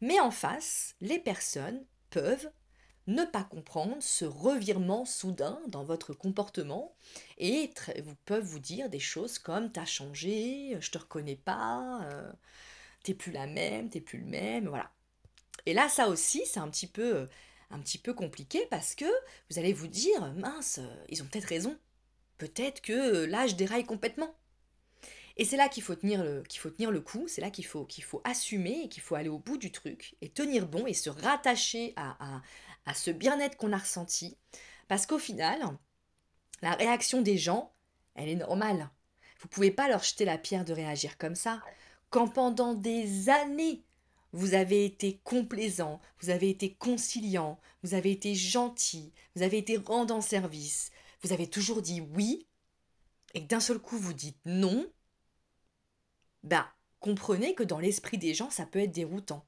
Mais 0.01 0.21
en 0.21 0.31
face, 0.31 0.95
les 1.01 1.19
personnes 1.19 1.85
peuvent 2.11 2.51
ne 3.07 3.25
pas 3.25 3.45
comprendre 3.45 3.97
ce 4.01 4.25
revirement 4.25 5.05
soudain 5.05 5.61
dans 5.69 5.85
votre 5.85 6.13
comportement 6.13 6.95
et 7.39 7.71
vous 8.03 8.15
peuvent 8.25 8.45
vous 8.45 8.59
dire 8.59 8.89
des 8.89 9.01
choses 9.01 9.39
comme 9.39 9.73
t'as 9.73 9.85
changé, 9.85 10.77
je 10.81 10.91
te 10.91 10.99
reconnais 10.99 11.37
pas, 11.37 12.03
euh, 12.13 12.33
t'es 13.03 13.15
plus 13.15 13.33
la 13.33 13.47
même, 13.47 13.91
t'es 13.91 14.01
plus 14.01 14.19
le 14.19 14.27
même, 14.27 14.69
voilà. 14.69 14.91
Et 15.67 15.75
là, 15.75 15.89
ça 15.89 16.09
aussi, 16.09 16.43
c'est 16.47 16.61
un 16.61 16.69
petit 16.69 16.87
peu 16.87 17.17
euh, 17.17 17.27
un 17.71 17.79
petit 17.79 17.99
peu 17.99 18.15
compliqué 18.15 18.67
parce 18.71 18.95
que 18.95 19.05
vous 19.51 19.59
allez 19.59 19.73
vous 19.73 19.89
dire 19.89 20.33
mince, 20.35 20.79
euh, 20.79 21.05
ils 21.09 21.23
ont 21.23 21.27
peut-être 21.27 21.45
raison. 21.45 21.77
Peut-être 22.39 22.81
que 22.81 23.25
là, 23.25 23.47
je 23.47 23.55
déraille 23.55 23.85
complètement. 23.85 24.35
Et 25.37 25.45
c'est 25.45 25.57
là 25.57 25.69
qu'il 25.69 25.83
faut 25.83 25.95
tenir 25.95 26.23
le 26.23 26.43
qu'il 26.43 26.61
faut 26.61 26.71
tenir 26.71 26.91
le 26.91 27.01
coup, 27.01 27.27
c'est 27.27 27.41
là 27.41 27.51
qu'il 27.51 27.65
faut 27.65 27.85
qu'il 27.85 28.05
faut 28.05 28.21
assumer 28.25 28.83
et 28.85 28.89
qu'il 28.89 29.03
faut 29.03 29.15
aller 29.15 29.29
au 29.29 29.39
bout 29.39 29.57
du 29.57 29.73
truc 29.73 30.15
et 30.21 30.29
tenir 30.29 30.67
bon 30.67 30.87
et 30.87 30.93
se 30.93 31.09
rattacher 31.09 31.95
à, 31.97 32.17
à, 32.37 32.43
à 32.87 32.95
ce 32.95 33.11
bien-être 33.11 33.57
qu'on 33.57 33.73
a 33.73 33.79
ressenti 33.79 34.37
parce 34.89 35.07
qu'au 35.07 35.19
final, 35.19 35.61
la 36.63 36.73
réaction 36.73 37.23
des 37.23 37.39
gens, 37.39 37.73
elle 38.15 38.29
est 38.29 38.35
normale. 38.35 38.91
Vous 39.41 39.49
pouvez 39.49 39.71
pas 39.71 39.89
leur 39.89 40.03
jeter 40.03 40.25
la 40.25 40.39
pierre 40.39 40.65
de 40.65 40.73
réagir 40.73 41.17
comme 41.17 41.35
ça 41.37 41.63
quand 42.11 42.29
pendant 42.29 42.75
des 42.75 43.29
années 43.29 43.85
vous 44.33 44.55
avez 44.55 44.85
été 44.85 45.21
complaisant, 45.25 46.01
vous 46.21 46.31
avez 46.31 46.51
été 46.51 46.75
conciliant, 46.75 47.59
vous 47.83 47.95
avez 47.95 48.13
été 48.13 48.35
gentil, 48.35 49.13
vous 49.35 49.43
avez 49.43 49.59
été 49.59 49.77
rendant 49.77 50.21
service, 50.21 50.91
vous 51.23 51.33
avez 51.33 51.49
toujours 51.49 51.83
dit 51.83 52.01
oui, 52.01 52.47
et 53.35 53.43
que 53.43 53.49
d'un 53.49 53.61
seul 53.61 53.79
coup 53.79 53.99
vous 53.99 54.13
dites 54.13 54.39
non, 54.45 54.87
ben, 56.43 56.67
comprenez 57.01 57.55
que 57.55 57.63
dans 57.63 57.79
l'esprit 57.79 58.19
des 58.19 58.35
gens, 58.35 58.51
ça 58.51 58.67
peut 58.67 58.81
être 58.81 58.93
déroutant. 58.93 59.45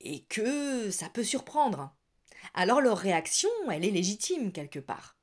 Et 0.00 0.24
que 0.24 0.90
ça 0.90 1.08
peut 1.08 1.24
surprendre. 1.24 1.94
Alors 2.54 2.80
leur 2.80 2.98
réaction, 2.98 3.50
elle 3.70 3.84
est 3.84 3.90
légitime 3.90 4.52
quelque 4.52 4.78
part. 4.78 5.16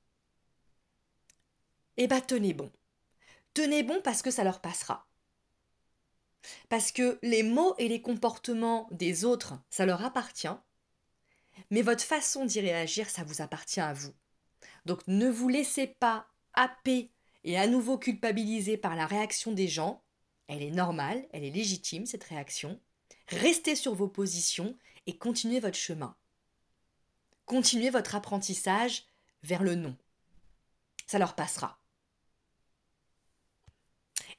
Eh 1.98 2.08
ben 2.08 2.22
tenez 2.22 2.54
bon. 2.54 2.72
Tenez 3.54 3.84
bon 3.84 4.02
parce 4.04 4.22
que 4.22 4.32
ça 4.32 4.44
leur 4.44 4.62
passera. 4.62 5.08
Parce 6.70 6.92
que 6.92 7.18
les 7.24 7.44
mots 7.44 7.76
et 7.78 7.88
les 7.88 8.02
comportements 8.02 8.88
des 8.92 9.26
autres, 9.26 9.54
ça 9.70 9.86
leur 9.86 10.04
appartient, 10.04 10.48
mais 11.72 11.82
votre 11.82 12.04
façon 12.04 12.46
d'y 12.46 12.60
réagir, 12.60 13.10
ça 13.10 13.24
vous 13.24 13.42
appartient 13.42 13.80
à 13.80 13.94
vous. 13.94 14.14
Donc 14.86 15.02
ne 15.08 15.30
vous 15.30 15.50
laissez 15.50 15.88
pas 15.88 16.28
happer 16.54 17.12
et 17.44 17.58
à 17.58 17.68
nouveau 17.68 17.98
culpabiliser 17.98 18.78
par 18.78 18.96
la 18.96 19.06
réaction 19.08 19.52
des 19.52 19.68
gens. 19.68 20.04
Elle 20.48 20.64
est 20.64 20.72
normale, 20.72 21.26
elle 21.32 21.44
est 21.44 21.52
légitime, 21.52 22.06
cette 22.06 22.24
réaction. 22.24 22.80
Restez 23.30 23.76
sur 23.76 23.96
vos 23.96 24.08
positions 24.08 24.78
et 25.08 25.18
continuez 25.18 25.60
votre 25.60 25.78
chemin. 25.78 26.16
Continuez 27.46 27.90
votre 27.90 28.16
apprentissage 28.16 29.06
vers 29.44 29.64
le 29.64 29.76
non. 29.76 29.96
Ça 31.08 31.20
leur 31.20 31.36
passera. 31.36 31.80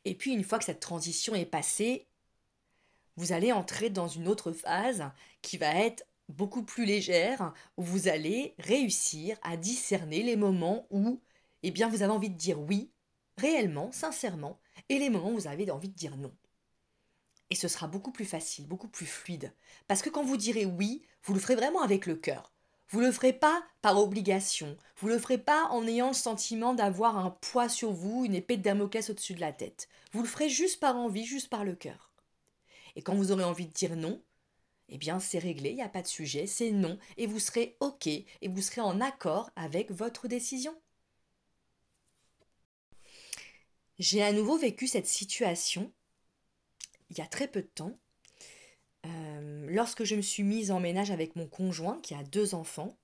Et 0.04 0.14
puis 0.14 0.32
une 0.32 0.44
fois 0.44 0.58
que 0.58 0.64
cette 0.64 0.80
transition 0.80 1.34
est 1.34 1.46
passée, 1.46 2.08
vous 3.16 3.32
allez 3.32 3.52
entrer 3.52 3.90
dans 3.90 4.08
une 4.08 4.28
autre 4.28 4.52
phase 4.52 5.10
qui 5.42 5.56
va 5.56 5.74
être 5.74 6.06
beaucoup 6.28 6.62
plus 6.62 6.84
légère, 6.84 7.52
où 7.76 7.82
vous 7.82 8.08
allez 8.08 8.54
réussir 8.58 9.38
à 9.42 9.56
discerner 9.56 10.22
les 10.22 10.36
moments 10.36 10.86
où 10.90 11.20
eh 11.62 11.70
bien, 11.70 11.88
vous 11.88 12.02
avez 12.02 12.12
envie 12.12 12.30
de 12.30 12.36
dire 12.36 12.60
oui, 12.60 12.90
réellement, 13.38 13.90
sincèrement, 13.90 14.60
et 14.88 14.98
les 14.98 15.10
moments 15.10 15.30
où 15.30 15.38
vous 15.38 15.46
avez 15.46 15.70
envie 15.70 15.88
de 15.88 15.94
dire 15.94 16.16
non. 16.16 16.32
Et 17.50 17.54
ce 17.54 17.68
sera 17.68 17.86
beaucoup 17.86 18.12
plus 18.12 18.24
facile, 18.24 18.66
beaucoup 18.66 18.88
plus 18.88 19.06
fluide. 19.06 19.52
Parce 19.88 20.02
que 20.02 20.10
quand 20.10 20.24
vous 20.24 20.36
direz 20.36 20.64
oui, 20.64 21.02
vous 21.24 21.34
le 21.34 21.40
ferez 21.40 21.54
vraiment 21.54 21.82
avec 21.82 22.06
le 22.06 22.16
cœur. 22.16 22.52
Vous 22.88 23.00
le 23.00 23.10
ferez 23.10 23.32
pas 23.32 23.64
par 23.82 23.98
obligation. 23.98 24.76
Vous 24.98 25.08
le 25.08 25.18
ferez 25.18 25.38
pas 25.38 25.64
en 25.70 25.86
ayant 25.86 26.08
le 26.08 26.14
sentiment 26.14 26.74
d'avoir 26.74 27.18
un 27.18 27.30
poids 27.30 27.68
sur 27.68 27.92
vous, 27.92 28.24
une 28.24 28.34
épée 28.34 28.56
de 28.56 28.62
Damoclès 28.62 29.10
au-dessus 29.10 29.34
de 29.34 29.40
la 29.40 29.52
tête. 29.52 29.88
Vous 30.12 30.22
le 30.22 30.28
ferez 30.28 30.48
juste 30.48 30.80
par 30.80 30.96
envie, 30.96 31.24
juste 31.24 31.48
par 31.48 31.64
le 31.64 31.74
cœur. 31.74 32.12
Et 32.94 33.02
quand 33.02 33.14
vous 33.14 33.32
aurez 33.32 33.44
envie 33.44 33.66
de 33.66 33.72
dire 33.72 33.96
non, 33.96 34.22
eh 34.88 34.98
bien 34.98 35.18
c'est 35.18 35.38
réglé, 35.38 35.70
il 35.70 35.76
n'y 35.76 35.82
a 35.82 35.88
pas 35.88 36.02
de 36.02 36.06
sujet, 36.06 36.46
c'est 36.46 36.70
non, 36.70 36.98
et 37.16 37.26
vous 37.26 37.40
serez 37.40 37.76
OK, 37.80 38.06
et 38.06 38.26
vous 38.48 38.62
serez 38.62 38.80
en 38.80 39.00
accord 39.00 39.50
avec 39.56 39.90
votre 39.90 40.28
décision. 40.28 40.74
J'ai 43.98 44.22
à 44.22 44.32
nouveau 44.32 44.56
vécu 44.56 44.86
cette 44.86 45.06
situation 45.06 45.92
il 47.10 47.18
y 47.18 47.20
a 47.20 47.26
très 47.26 47.48
peu 47.48 47.62
de 47.62 47.66
temps 47.66 47.98
lorsque 49.68 50.04
je 50.04 50.16
me 50.16 50.22
suis 50.22 50.42
mise 50.42 50.70
en 50.70 50.80
ménage 50.80 51.10
avec 51.10 51.36
mon 51.36 51.46
conjoint 51.46 52.00
qui 52.02 52.14
a 52.14 52.22
deux 52.24 52.54
enfants, 52.54 52.96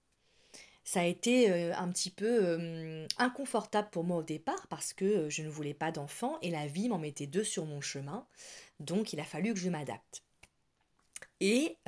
ça 0.84 1.00
a 1.00 1.04
été 1.04 1.50
euh, 1.50 1.74
un 1.76 1.88
petit 1.90 2.10
peu 2.10 2.40
euh, 2.42 3.06
inconfortable 3.18 3.88
pour 3.90 4.04
moi 4.04 4.18
au 4.18 4.22
départ 4.22 4.66
parce 4.68 4.92
que 4.92 5.30
je 5.30 5.42
ne 5.42 5.48
voulais 5.48 5.74
pas 5.74 5.92
d'enfants 5.92 6.38
et 6.42 6.50
la 6.50 6.66
vie 6.66 6.88
m'en 6.88 6.98
mettait 6.98 7.26
deux 7.26 7.44
sur 7.44 7.66
mon 7.66 7.80
chemin. 7.80 8.26
Donc 8.80 9.12
il 9.12 9.20
a 9.20 9.24
fallu 9.24 9.54
que 9.54 9.60
je 9.60 9.70
m'adapte. 9.70 10.22
Et 11.40 11.78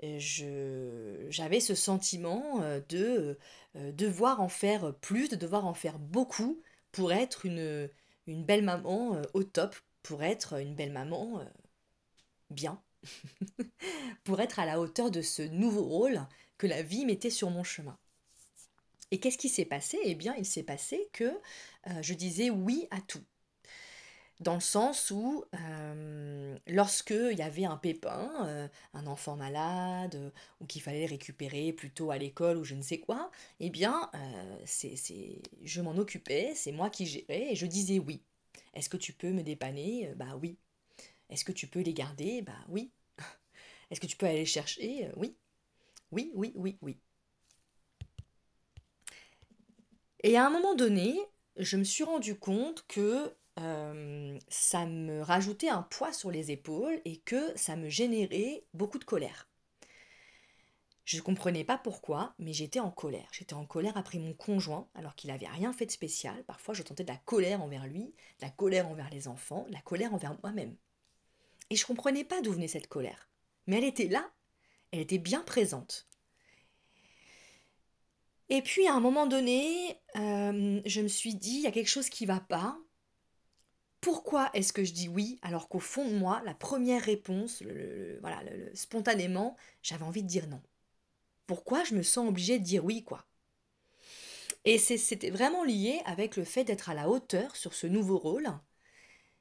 j'avais 0.00 1.60
ce 1.60 1.74
sentiment 1.74 2.60
de 2.88 3.38
devoir 3.74 4.40
en 4.40 4.48
faire 4.48 4.94
plus, 5.00 5.28
de 5.28 5.36
devoir 5.36 5.66
en 5.66 5.74
faire 5.74 5.98
beaucoup 5.98 6.62
pour 6.92 7.12
être 7.12 7.44
une 7.44 7.90
belle 8.28 8.62
maman 8.62 9.20
au 9.34 9.42
top, 9.42 9.74
pour 10.04 10.22
être 10.22 10.60
une 10.60 10.76
belle 10.76 10.92
maman 10.92 11.44
bien. 12.50 12.80
pour 14.24 14.40
être 14.40 14.58
à 14.58 14.66
la 14.66 14.80
hauteur 14.80 15.10
de 15.10 15.22
ce 15.22 15.42
nouveau 15.42 15.82
rôle 15.84 16.20
que 16.58 16.66
la 16.66 16.82
vie 16.82 17.04
mettait 17.06 17.30
sur 17.30 17.50
mon 17.50 17.64
chemin. 17.64 17.96
Et 19.12 19.20
qu'est-ce 19.20 19.38
qui 19.38 19.48
s'est 19.48 19.64
passé? 19.64 19.96
Eh 20.02 20.14
bien, 20.16 20.34
il 20.36 20.44
s'est 20.46 20.62
passé 20.64 21.08
que 21.12 21.24
euh, 21.24 22.02
je 22.02 22.14
disais 22.14 22.50
oui 22.50 22.88
à 22.90 23.00
tout. 23.00 23.22
dans 24.40 24.54
le 24.54 24.60
sens 24.60 25.10
où 25.12 25.44
euh, 25.54 26.56
lorsque 26.66 27.10
il 27.12 27.38
y 27.38 27.42
avait 27.42 27.64
un 27.64 27.76
pépin, 27.76 28.28
euh, 28.46 28.66
un 28.92 29.06
enfant 29.06 29.36
malade, 29.36 30.32
ou 30.60 30.66
qu'il 30.66 30.82
fallait 30.82 31.06
récupérer 31.06 31.72
plutôt 31.72 32.10
à 32.10 32.18
l'école 32.18 32.56
ou 32.56 32.64
je 32.64 32.74
ne 32.74 32.82
sais 32.82 32.98
quoi, 32.98 33.30
eh 33.60 33.70
bien, 33.70 34.10
c'est, 34.64 34.96
c'est, 34.96 35.40
je 35.62 35.80
m'en 35.80 35.96
occupais, 35.96 36.52
c'est 36.56 36.72
moi 36.72 36.90
qui 36.90 37.06
gérais 37.06 37.52
et 37.52 37.56
je 37.56 37.66
disais 37.66 37.98
oui. 37.98 38.22
Est-ce 38.74 38.88
que 38.88 38.96
tu 38.96 39.12
peux 39.12 39.30
me 39.32 39.42
dépanner? 39.42 40.12
Bah 40.16 40.36
oui. 40.40 40.56
Est-ce 41.32 41.44
que 41.44 41.52
tu 41.52 41.66
peux 41.66 41.80
les 41.80 41.94
garder? 41.94 42.42
Bah 42.42 42.52
oui. 42.68 42.92
Est-ce 43.90 44.00
que 44.00 44.06
tu 44.06 44.16
peux 44.16 44.26
aller 44.26 44.46
chercher? 44.46 45.10
Oui. 45.16 45.36
Oui, 46.12 46.30
oui, 46.34 46.52
oui, 46.56 46.78
oui. 46.82 46.98
Et 50.22 50.36
à 50.36 50.46
un 50.46 50.50
moment 50.50 50.74
donné, 50.74 51.18
je 51.56 51.76
me 51.76 51.84
suis 51.84 52.04
rendu 52.04 52.38
compte 52.38 52.84
que 52.86 53.34
euh, 53.58 54.38
ça 54.48 54.86
me 54.86 55.22
rajoutait 55.22 55.68
un 55.68 55.82
poids 55.82 56.12
sur 56.12 56.30
les 56.30 56.50
épaules 56.50 57.00
et 57.04 57.18
que 57.18 57.56
ça 57.56 57.76
me 57.76 57.88
générait 57.88 58.64
beaucoup 58.74 58.98
de 58.98 59.04
colère. 59.04 59.48
Je 61.04 61.16
ne 61.16 61.22
comprenais 61.22 61.62
pas 61.64 61.78
pourquoi, 61.78 62.34
mais 62.38 62.52
j'étais 62.52 62.80
en 62.80 62.90
colère. 62.90 63.28
J'étais 63.32 63.54
en 63.54 63.66
colère 63.66 63.96
après 63.96 64.18
mon 64.18 64.34
conjoint, 64.34 64.88
alors 64.94 65.14
qu'il 65.14 65.30
n'avait 65.30 65.46
rien 65.48 65.72
fait 65.72 65.86
de 65.86 65.90
spécial. 65.92 66.42
Parfois, 66.44 66.74
je 66.74 66.82
tentais 66.82 67.04
de 67.04 67.08
la 67.12 67.18
colère 67.18 67.62
envers 67.62 67.86
lui, 67.86 68.04
de 68.04 68.42
la 68.42 68.50
colère 68.50 68.88
envers 68.88 69.10
les 69.10 69.28
enfants, 69.28 69.64
de 69.68 69.72
la 69.72 69.80
colère 69.80 70.14
envers 70.14 70.36
moi-même. 70.42 70.76
Et 71.72 71.74
je 71.74 71.84
ne 71.84 71.86
comprenais 71.86 72.22
pas 72.22 72.42
d'où 72.42 72.52
venait 72.52 72.68
cette 72.68 72.86
colère. 72.86 73.30
Mais 73.66 73.78
elle 73.78 73.84
était 73.84 74.08
là, 74.08 74.30
elle 74.90 75.00
était 75.00 75.16
bien 75.16 75.40
présente. 75.40 76.06
Et 78.50 78.60
puis 78.60 78.86
à 78.86 78.92
un 78.92 79.00
moment 79.00 79.26
donné, 79.26 79.98
euh, 80.16 80.82
je 80.84 81.00
me 81.00 81.08
suis 81.08 81.34
dit, 81.34 81.54
il 81.54 81.62
y 81.62 81.66
a 81.66 81.70
quelque 81.70 81.88
chose 81.88 82.10
qui 82.10 82.26
va 82.26 82.40
pas. 82.40 82.78
Pourquoi 84.02 84.50
est-ce 84.52 84.74
que 84.74 84.84
je 84.84 84.92
dis 84.92 85.08
oui 85.08 85.38
alors 85.40 85.70
qu'au 85.70 85.78
fond 85.78 86.06
de 86.06 86.14
moi, 86.14 86.42
la 86.44 86.52
première 86.52 87.00
réponse, 87.00 87.62
voilà, 88.20 88.42
spontanément, 88.74 89.56
j'avais 89.82 90.04
envie 90.04 90.22
de 90.22 90.28
dire 90.28 90.48
non 90.48 90.60
Pourquoi 91.46 91.84
je 91.84 91.94
me 91.94 92.02
sens 92.02 92.28
obligée 92.28 92.58
de 92.58 92.64
dire 92.64 92.84
oui, 92.84 93.02
quoi? 93.02 93.24
Et 94.66 94.76
c'était 94.76 95.30
vraiment 95.30 95.64
lié 95.64 96.02
avec 96.04 96.36
le 96.36 96.44
fait 96.44 96.64
d'être 96.64 96.90
à 96.90 96.94
la 96.94 97.08
hauteur 97.08 97.56
sur 97.56 97.72
ce 97.72 97.86
nouveau 97.86 98.18
rôle. 98.18 98.52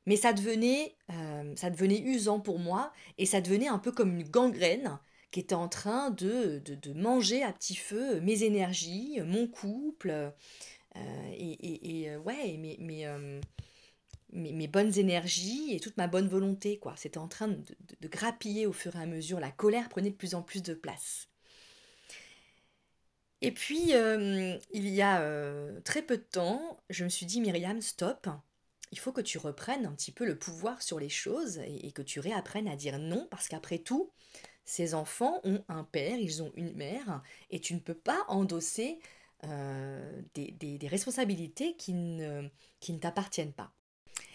Mais 0.05 0.15
ça 0.15 0.33
devenait, 0.33 0.95
euh, 1.11 1.53
ça 1.55 1.69
devenait 1.69 1.99
usant 1.99 2.39
pour 2.39 2.59
moi 2.59 2.91
et 3.17 3.25
ça 3.25 3.41
devenait 3.41 3.67
un 3.67 3.79
peu 3.79 3.91
comme 3.91 4.17
une 4.17 4.27
gangrène 4.27 4.99
qui 5.31 5.39
était 5.39 5.55
en 5.55 5.69
train 5.69 6.09
de, 6.09 6.61
de, 6.65 6.93
manger 6.93 7.43
à 7.43 7.53
petit 7.53 7.75
feu 7.75 8.19
mes 8.19 8.43
énergies, 8.43 9.19
mon 9.25 9.47
couple, 9.47 10.09
euh, 10.09 11.31
et, 11.33 12.03
et, 12.03 12.17
ouais, 12.17 12.57
mes, 14.33 14.67
bonnes 14.67 14.97
énergies 14.97 15.73
et 15.73 15.79
toute 15.79 15.97
ma 15.97 16.07
bonne 16.07 16.27
volonté. 16.27 16.79
quoi. 16.79 16.95
C'était 16.97 17.17
en 17.17 17.27
train 17.29 17.47
de, 17.47 18.07
grappiller 18.07 18.65
au 18.67 18.73
fur 18.73 18.95
et 18.95 18.99
à 18.99 19.05
mesure. 19.05 19.39
La 19.39 19.51
colère 19.51 19.87
prenait 19.89 20.09
de 20.09 20.15
plus 20.15 20.35
en 20.35 20.41
plus 20.41 20.61
de 20.63 20.73
place. 20.73 21.29
Et 23.41 23.51
puis, 23.51 23.93
euh, 23.93 24.57
il 24.71 24.87
y 24.89 25.01
a 25.01 25.21
euh, 25.21 25.79
très 25.81 26.03
peu 26.03 26.17
de 26.17 26.23
temps, 26.23 26.79
je 26.89 27.03
me 27.03 27.09
suis 27.09 27.25
dit, 27.25 27.41
Myriam, 27.41 27.81
stop. 27.81 28.27
Il 28.91 28.99
faut 28.99 29.11
que 29.11 29.21
tu 29.21 29.37
reprennes 29.37 29.85
un 29.85 29.93
petit 29.93 30.11
peu 30.11 30.25
le 30.25 30.37
pouvoir 30.37 30.81
sur 30.81 30.99
les 30.99 31.09
choses 31.09 31.59
et, 31.59 31.91
que 31.91 32.01
tu 32.01 32.19
réapprennes 32.19 32.67
à 32.67 32.75
dire 32.75 32.99
non, 32.99 33.27
parce 33.31 33.47
qu'après 33.47 33.79
tout, 33.79 34.11
ces 34.65 34.93
enfants 34.93 35.39
ont 35.43 35.63
un 35.69 35.83
père, 35.83 36.17
ils 36.17 36.43
ont 36.43 36.51
une 36.55 36.73
mère, 36.73 37.23
et 37.49 37.59
tu 37.59 37.73
ne 37.73 37.79
peux 37.79 37.95
pas 37.95 38.25
endosser 38.27 38.99
euh, 39.45 40.21
des, 40.35 40.51
des, 40.51 40.87
responsabilités 40.87 41.75
qui 41.75 41.93
ne, 41.93 42.47
qui 42.79 42.93
ne 42.93 42.99
t'appartiennent 42.99 43.53
pas. 43.53 43.73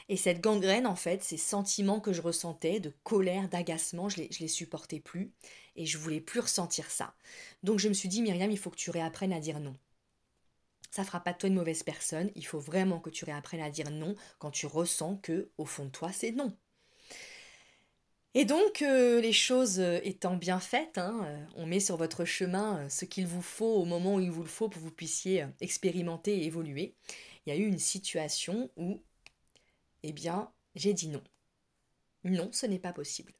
Et 0.08 0.16
cette 0.16 0.40
gangrène, 0.40 0.86
en 0.86 0.96
fait, 0.96 1.22
ces 1.22 1.36
sentiments 1.36 2.00
que 2.00 2.12
je 2.12 2.22
ressentais 2.22 2.80
de 2.80 2.92
colère, 3.02 3.48
d'agacement, 3.48 4.08
je 4.08 4.18
les, 4.18 4.30
les 4.40 4.48
supportais 4.48 5.00
plus 5.00 5.32
et 5.74 5.84
je 5.84 5.98
voulais 5.98 6.20
plus 6.20 6.40
ressentir 6.40 6.90
ça. 6.90 7.14
Donc 7.62 7.78
je 7.78 7.88
me 7.88 7.94
suis 7.94 8.08
dit, 8.08 8.22
Myriam, 8.22 8.50
il 8.50 8.58
faut 8.58 8.70
que 8.70 8.76
tu 8.76 8.90
réapprennes 8.90 9.32
à 9.32 9.40
dire 9.40 9.60
non. 9.60 9.76
Ça 10.90 11.04
fera 11.04 11.20
pas 11.20 11.32
de 11.32 11.38
toi 11.38 11.48
une 11.48 11.54
mauvaise 11.54 11.82
personne, 11.82 12.30
il 12.34 12.46
faut 12.46 12.58
vraiment 12.58 13.00
que 13.00 13.10
tu 13.10 13.24
réapprennes 13.24 13.60
à 13.60 13.70
dire 13.70 13.90
non 13.90 14.14
quand 14.38 14.50
tu 14.50 14.66
ressens 14.66 15.16
que, 15.18 15.50
au 15.58 15.66
fond 15.66 15.86
de 15.86 15.90
toi, 15.90 16.12
c'est 16.12 16.32
non. 16.32 16.56
Et 18.34 18.44
donc, 18.44 18.82
euh, 18.82 19.18
les 19.22 19.32
choses 19.32 19.80
étant 19.80 20.36
bien 20.36 20.60
faites, 20.60 20.98
hein, 20.98 21.22
euh, 21.24 21.46
on 21.56 21.64
met 21.64 21.80
sur 21.80 21.96
votre 21.96 22.26
chemin 22.26 22.84
euh, 22.84 22.88
ce 22.90 23.06
qu'il 23.06 23.26
vous 23.26 23.40
faut 23.40 23.76
au 23.76 23.86
moment 23.86 24.16
où 24.16 24.20
il 24.20 24.30
vous 24.30 24.42
le 24.42 24.48
faut 24.48 24.68
pour 24.68 24.82
que 24.82 24.86
vous 24.86 24.92
puissiez 24.94 25.46
expérimenter 25.62 26.36
et 26.36 26.44
évoluer. 26.44 26.94
Il 27.46 27.54
y 27.54 27.56
a 27.56 27.58
eu 27.58 27.66
une 27.66 27.78
situation 27.78 28.70
où 28.76 29.02
eh 30.02 30.12
bien, 30.12 30.52
j'ai 30.74 30.92
dit 30.94 31.08
non. 31.08 31.22
Non, 32.24 32.50
ce 32.52 32.66
n'est 32.66 32.78
pas 32.78 32.92
possible. 32.92 33.32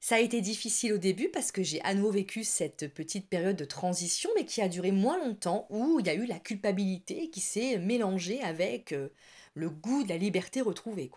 Ça 0.00 0.16
a 0.16 0.20
été 0.20 0.40
difficile 0.40 0.92
au 0.92 0.98
début 0.98 1.28
parce 1.28 1.50
que 1.52 1.62
j'ai 1.62 1.80
à 1.82 1.94
nouveau 1.94 2.12
vécu 2.12 2.44
cette 2.44 2.92
petite 2.94 3.28
période 3.28 3.56
de 3.56 3.64
transition, 3.64 4.30
mais 4.36 4.44
qui 4.44 4.62
a 4.62 4.68
duré 4.68 4.92
moins 4.92 5.18
longtemps, 5.18 5.66
où 5.70 5.98
il 6.00 6.06
y 6.06 6.10
a 6.10 6.14
eu 6.14 6.26
la 6.26 6.38
culpabilité 6.38 7.30
qui 7.30 7.40
s'est 7.40 7.78
mélangée 7.78 8.40
avec 8.42 8.92
euh, 8.92 9.08
le 9.54 9.70
goût 9.70 10.04
de 10.04 10.08
la 10.08 10.16
liberté 10.16 10.60
retrouvée. 10.60 11.10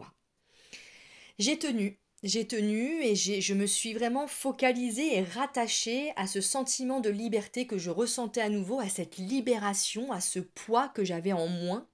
J'ai 1.37 1.59
tenu, 1.59 1.99
j'ai 2.23 2.47
tenu 2.47 3.03
et 3.03 3.15
je 3.15 3.53
me 3.53 3.67
suis 3.67 3.93
vraiment 3.93 4.27
focalisée 4.27 5.17
et 5.17 5.23
rattachée 5.23 6.11
à 6.15 6.27
ce 6.27 6.41
sentiment 6.41 6.99
de 7.01 7.09
liberté 7.09 7.67
que 7.67 7.77
je 7.77 7.91
ressentais 7.91 8.41
à 8.41 8.49
nouveau, 8.49 8.79
à 8.79 8.89
cette 8.89 9.17
libération, 9.17 10.11
à 10.11 10.21
ce 10.21 10.39
poids 10.39 10.89
que 10.89 11.03
j'avais 11.03 11.33
en 11.33 11.47
moins 11.47 11.87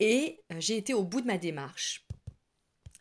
et 0.00 0.42
euh, 0.52 0.56
j'ai 0.60 0.76
été 0.76 0.94
au 0.94 1.04
bout 1.04 1.20
de 1.20 1.26
ma 1.26 1.38
démarche. 1.38 2.07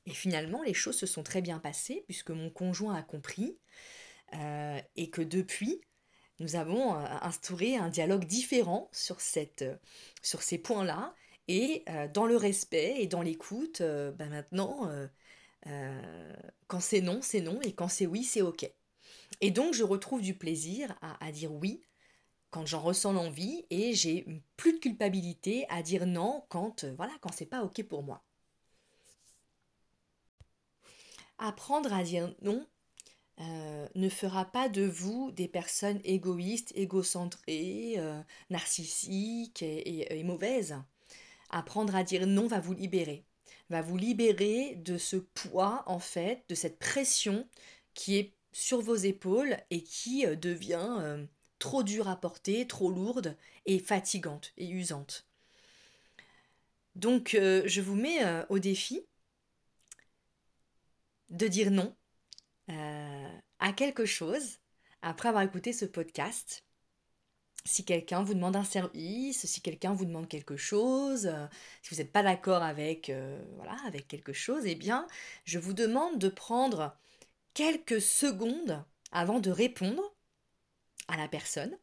Et 0.07 0.11
finalement, 0.15 0.63
les 0.63 0.73
choses 0.73 0.97
se 0.97 1.05
sont 1.05 1.23
très 1.23 1.41
bien 1.43 1.59
passées 1.59 2.03
puisque 2.07 2.31
mon 2.31 2.49
conjoint 2.49 2.95
a 2.95 3.03
compris 3.03 3.59
euh, 4.35 4.79
et 4.95 5.09
que 5.11 5.21
depuis, 5.21 5.81
nous 6.39 6.55
avons 6.55 6.95
euh, 6.95 7.05
instauré 7.21 7.77
un 7.77 7.89
dialogue 7.89 8.25
différent 8.25 8.89
sur, 8.93 9.21
cette, 9.21 9.65
sur 10.23 10.43
ces 10.43 10.57
points-là. 10.59 11.15
Et 11.49 11.85
dans 12.13 12.25
le 12.25 12.37
respect 12.37 12.95
et 12.99 13.07
dans 13.07 13.21
l'écoute, 13.21 13.81
ben 13.81 14.29
maintenant, 14.29 14.89
quand 16.67 16.79
c'est 16.79 17.01
non, 17.01 17.21
c'est 17.21 17.41
non, 17.41 17.59
et 17.61 17.73
quand 17.73 17.87
c'est 17.87 18.05
oui, 18.05 18.23
c'est 18.23 18.41
ok. 18.41 18.69
Et 19.41 19.51
donc, 19.51 19.73
je 19.73 19.83
retrouve 19.83 20.21
du 20.21 20.35
plaisir 20.35 20.97
à, 21.01 21.25
à 21.25 21.31
dire 21.31 21.53
oui 21.53 21.83
quand 22.51 22.65
j'en 22.67 22.81
ressens 22.81 23.13
l'envie 23.13 23.65
et 23.71 23.93
j'ai 23.95 24.43
plus 24.57 24.73
de 24.73 24.79
culpabilité 24.79 25.65
à 25.69 25.83
dire 25.83 26.07
non 26.07 26.45
quand 26.49 26.85
euh, 26.85 26.93
voilà 26.97 27.13
quand 27.21 27.33
c'est 27.33 27.47
pas 27.47 27.63
ok 27.63 27.83
pour 27.83 28.03
moi. 28.03 28.26
Apprendre 31.37 31.93
à 31.93 32.03
dire 32.03 32.33
non 32.41 32.65
euh, 33.39 33.87
ne 33.93 34.09
fera 34.09 34.45
pas 34.45 34.69
de 34.69 34.83
vous 34.83 35.31
des 35.31 35.47
personnes 35.47 36.01
égoïstes, 36.03 36.71
égocentrées, 36.75 37.95
euh, 37.97 38.19
narcissiques 38.49 39.61
et, 39.61 40.23
mauvaises. 40.23 40.75
Apprendre 41.49 41.95
à 41.95 42.03
dire 42.03 42.25
non 42.25 42.47
va 42.47 42.59
vous 42.59 42.73
libérer, 42.73 43.23
va 43.69 43.81
vous 43.81 43.97
libérer 43.97 44.75
de 44.75 44.97
ce 44.97 45.17
poids 45.17 45.83
en 45.85 45.99
fait, 45.99 46.43
de 46.49 46.55
cette 46.55 46.79
pression 46.79 47.47
qui 47.93 48.17
est 48.17 48.33
sur 48.51 48.81
vos 48.81 48.95
épaules 48.95 49.57
et 49.69 49.83
qui 49.83 50.25
devient 50.25 51.25
trop 51.59 51.83
dure 51.83 52.07
à 52.07 52.15
porter, 52.15 52.67
trop 52.67 52.89
lourde 52.89 53.35
et 53.65 53.79
fatigante 53.79 54.53
et 54.57 54.67
usante. 54.69 55.27
Donc 56.97 57.35
euh, 57.35 57.61
je 57.65 57.81
vous 57.81 57.95
mets 57.95 58.25
euh, 58.25 58.43
au 58.49 58.59
défi 58.59 59.05
de 61.29 61.47
dire 61.47 61.71
non 61.71 61.95
euh, 62.69 63.39
à 63.59 63.73
quelque 63.73 64.05
chose 64.05 64.59
après 65.01 65.29
avoir 65.29 65.43
écouté 65.43 65.73
ce 65.73 65.85
podcast. 65.85 66.63
Si 67.65 67.83
quelqu'un 67.83 68.23
vous 68.23 68.33
demande 68.33 68.55
un 68.55 68.63
service, 68.63 69.45
si 69.45 69.61
quelqu'un 69.61 69.93
vous 69.93 70.05
demande 70.05 70.29
quelque 70.29 70.55
chose, 70.55 71.29
si 71.81 71.93
vous 71.93 71.97
n'êtes 71.97 72.13
pas 72.13 72.23
d'accord 72.23 72.63
avec, 72.63 73.11
voilà, 73.57 73.75
avec 73.85 74.07
quelque 74.07 74.31
chose, 74.31 74.65
eh 74.65 74.75
bien, 74.75 75.05
je 75.43 75.59
vous 75.59 75.73
demande 75.73 76.17
de 76.17 76.29
prendre 76.29 76.97
quelques 77.53 77.99
secondes 77.99 78.85
avant 79.11 79.39
de 79.39 79.51
répondre 79.51 80.15
à 81.07 81.17
la 81.17 81.27
personne 81.27 81.77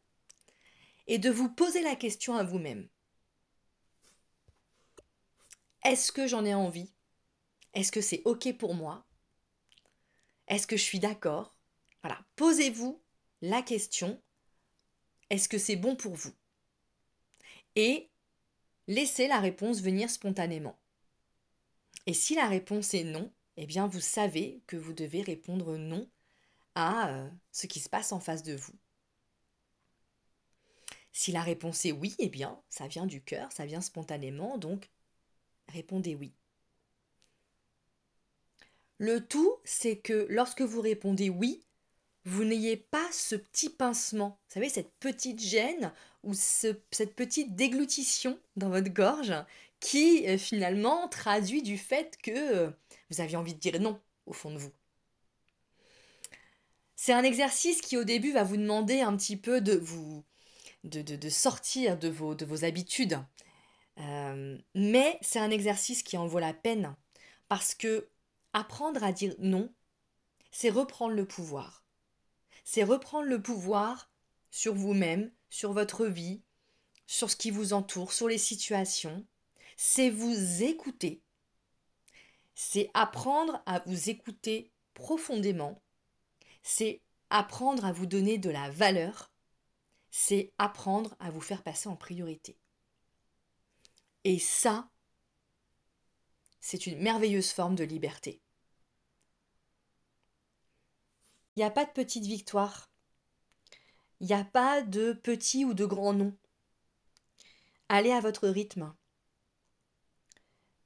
et 1.07 1.19
de 1.19 1.29
vous 1.29 1.49
poser 1.49 1.81
la 1.81 1.95
question 1.95 2.35
à 2.35 2.43
vous-même. 2.43 2.87
Est-ce 5.83 6.11
que 6.11 6.27
j'en 6.27 6.45
ai 6.45 6.53
envie? 6.53 6.91
Est-ce 7.73 7.91
que 7.91 8.01
c'est 8.01 8.21
OK 8.25 8.51
pour 8.57 8.73
moi? 8.73 9.05
Est-ce 10.47 10.67
que 10.67 10.77
je 10.77 10.83
suis 10.83 10.99
d'accord? 10.99 11.55
Voilà, 12.03 12.19
posez-vous 12.35 13.01
la 13.41 13.61
question 13.61 14.21
est-ce 15.29 15.49
que 15.49 15.57
c'est 15.57 15.75
bon 15.75 15.95
pour 15.95 16.15
vous? 16.15 16.33
Et 17.75 18.09
laissez 18.87 19.27
la 19.27 19.39
réponse 19.39 19.81
venir 19.81 20.09
spontanément. 20.09 20.77
Et 22.05 22.13
si 22.13 22.35
la 22.35 22.47
réponse 22.47 22.93
est 22.93 23.03
non, 23.03 23.31
eh 23.57 23.65
bien 23.65 23.87
vous 23.87 23.99
savez 23.99 24.61
que 24.67 24.77
vous 24.77 24.93
devez 24.93 25.21
répondre 25.21 25.77
non 25.77 26.07
à 26.75 27.09
euh, 27.09 27.29
ce 27.51 27.67
qui 27.67 27.79
se 27.79 27.89
passe 27.89 28.11
en 28.11 28.19
face 28.19 28.43
de 28.43 28.55
vous. 28.55 28.75
Si 31.11 31.31
la 31.31 31.41
réponse 31.41 31.85
est 31.85 31.91
oui, 31.91 32.13
eh 32.19 32.29
bien, 32.29 32.61
ça 32.69 32.87
vient 32.87 33.05
du 33.05 33.21
cœur, 33.21 33.51
ça 33.51 33.65
vient 33.65 33.81
spontanément, 33.81 34.57
donc 34.57 34.89
répondez 35.69 36.13
oui. 36.13 36.33
Le 38.97 39.25
tout, 39.25 39.55
c'est 39.63 39.97
que 39.97 40.25
lorsque 40.29 40.61
vous 40.61 40.81
répondez 40.81 41.29
oui, 41.29 41.61
vous 42.23 42.43
n'ayez 42.43 42.77
pas 42.77 43.07
ce 43.11 43.35
petit 43.35 43.69
pincement, 43.69 44.39
vous 44.47 44.53
savez, 44.53 44.69
cette 44.69 44.91
petite 44.99 45.39
gêne 45.39 45.91
ou 46.23 46.33
cette 46.33 47.15
petite 47.15 47.55
déglutition 47.55 48.39
dans 48.55 48.69
votre 48.69 48.89
gorge 48.89 49.33
qui 49.79 50.27
euh, 50.27 50.37
finalement 50.37 51.07
traduit 51.07 51.61
du 51.61 51.77
fait 51.77 52.17
que 52.23 52.31
euh, 52.31 52.71
vous 53.09 53.21
aviez 53.21 53.37
envie 53.37 53.53
de 53.53 53.59
dire 53.59 53.79
non 53.79 53.99
au 54.25 54.33
fond 54.33 54.51
de 54.51 54.57
vous. 54.57 54.71
C'est 56.95 57.13
un 57.13 57.23
exercice 57.23 57.81
qui 57.81 57.97
au 57.97 58.03
début 58.03 58.31
va 58.31 58.43
vous 58.43 58.57
demander 58.57 59.01
un 59.01 59.15
petit 59.15 59.37
peu 59.37 59.61
de 59.61 59.75
vous 59.75 60.23
de, 60.83 61.29
sortir 61.29 61.97
de 61.97 62.09
vos, 62.09 62.35
de 62.35 62.45
vos 62.45 62.63
habitudes. 62.63 63.19
Euh, 63.99 64.57
mais 64.73 65.17
c'est 65.21 65.39
un 65.39 65.51
exercice 65.51 66.03
qui 66.03 66.17
en 66.17 66.27
vaut 66.27 66.39
la 66.39 66.53
peine 66.53 66.95
parce 67.47 67.75
que 67.75 68.07
apprendre 68.55 69.03
à 69.03 69.11
dire 69.11 69.35
non, 69.39 69.73
c'est 70.51 70.69
reprendre 70.69 71.13
le 71.13 71.27
pouvoir. 71.27 71.85
C'est 72.63 72.83
reprendre 72.83 73.27
le 73.27 73.41
pouvoir 73.41 74.09
sur 74.49 74.73
vous-même, 74.73 75.31
sur 75.49 75.73
votre 75.73 76.05
vie, 76.05 76.41
sur 77.05 77.29
ce 77.29 77.35
qui 77.35 77.51
vous 77.51 77.73
entoure, 77.73 78.13
sur 78.13 78.27
les 78.27 78.37
situations. 78.37 79.25
C'est 79.77 80.09
vous 80.09 80.63
écouter. 80.63 81.21
C'est 82.55 82.89
apprendre 82.93 83.61
à 83.65 83.79
vous 83.85 84.09
écouter 84.09 84.71
profondément. 84.93 85.81
C'est 86.63 87.01
apprendre 87.29 87.85
à 87.85 87.91
vous 87.91 88.05
donner 88.05 88.37
de 88.37 88.49
la 88.49 88.69
valeur 88.71 89.35
c'est 90.17 90.53
apprendre 90.57 91.13
à 91.19 91.29
vous 91.29 91.41
faire 91.41 91.61
passer 91.61 91.89
en 91.89 91.97
priorité. 91.97 92.57
Et 94.23 94.39
ça, 94.39 94.89
c'est 96.61 96.87
une 96.87 97.01
merveilleuse 97.01 97.51
forme 97.51 97.75
de 97.75 97.83
liberté. 97.83 98.41
Il 101.55 101.59
n'y 101.59 101.65
a 101.65 101.71
pas 101.71 101.85
de 101.85 101.91
petite 101.91 102.25
victoire. 102.25 102.89
Il 104.19 104.27
n'y 104.27 104.33
a 104.33 104.43
pas 104.43 104.81
de 104.81 105.13
petit 105.13 105.63
ou 105.63 105.73
de 105.73 105.85
grand 105.85 106.13
nom. 106.13 106.35
Allez 107.87 108.11
à 108.11 108.19
votre 108.19 108.47
rythme. 108.47 108.93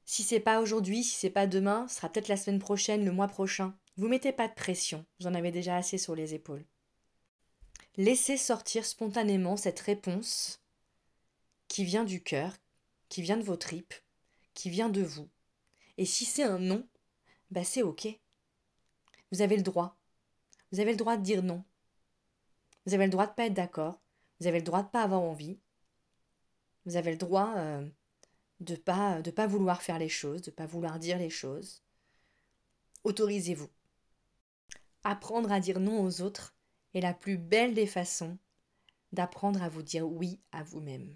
Si 0.06 0.24
c'est 0.24 0.40
pas 0.40 0.60
aujourd'hui, 0.60 1.04
si 1.04 1.16
c'est 1.16 1.30
pas 1.30 1.48
demain, 1.48 1.88
ce 1.88 1.96
sera 1.96 2.10
peut-être 2.10 2.28
la 2.28 2.38
semaine 2.38 2.60
prochaine, 2.60 3.06
le 3.06 3.12
mois 3.12 3.28
prochain. 3.28 3.78
Vous 3.98 4.08
mettez 4.08 4.32
pas 4.32 4.48
de 4.48 4.54
pression, 4.54 5.06
vous 5.20 5.28
en 5.28 5.36
avez 5.36 5.52
déjà 5.52 5.76
assez 5.76 5.98
sur 5.98 6.16
les 6.16 6.34
épaules. 6.34 6.66
Laissez 7.98 8.38
sortir 8.38 8.86
spontanément 8.86 9.58
cette 9.58 9.80
réponse 9.80 10.64
qui 11.68 11.84
vient 11.84 12.06
du 12.06 12.24
cœur, 12.24 12.56
qui 13.10 13.22
vient 13.22 13.38
de 13.38 13.44
vos 13.44 13.58
tripes, 13.58 13.94
qui 14.54 14.70
vient 14.70 14.90
de 14.90 15.04
vous. 15.04 15.30
Et 15.98 16.06
si 16.06 16.26
c'est 16.26 16.44
un 16.44 16.60
non, 16.60 16.88
bah 17.52 17.64
c'est 17.64 17.84
ok. 17.84 18.08
Vous 19.32 19.42
avez 19.42 19.58
le 19.58 19.64
droit. 19.64 19.99
Vous 20.72 20.80
avez 20.80 20.92
le 20.92 20.98
droit 20.98 21.18
de 21.18 21.24
dire 21.24 21.44
non. 21.44 21.64
Vous 22.86 22.94
avez 22.94 23.06
le 23.06 23.12
droit 23.12 23.28
de 23.28 23.34
pas 23.34 23.46
être 23.46 23.54
d'accord. 23.54 24.00
Vous 24.40 24.48
avez 24.48 24.60
le 24.60 24.66
droit 24.66 24.84
de 24.84 24.90
pas 24.90 25.04
avoir 25.04 25.22
envie. 25.22 25.60
Vous 26.86 26.96
avez 26.96 27.12
le 27.12 27.18
droit 27.18 27.54
euh, 27.58 27.88
de 28.60 28.76
pas 28.76 29.22
de 29.22 29.32
pas 29.32 29.48
vouloir 29.48 29.82
faire 29.82 30.00
les 30.00 30.10
choses, 30.10 30.42
de 30.42 30.52
pas 30.52 30.66
vouloir 30.66 31.00
dire 31.00 31.18
les 31.18 31.30
choses. 31.30 31.84
Autorisez-vous. 33.04 33.70
Apprendre 35.04 35.52
à 35.52 35.60
dire 35.60 35.80
non 35.80 36.04
aux 36.04 36.22
autres, 36.22 36.56
est 36.94 37.02
la 37.02 37.14
plus 37.14 37.38
belle 37.38 37.74
des 37.74 37.88
façons 37.88 38.38
d'apprendre 39.12 39.62
à 39.64 39.70
vous 39.70 39.84
dire 39.84 40.08
oui 40.08 40.40
à 40.52 40.64
vous-même. 40.64 41.16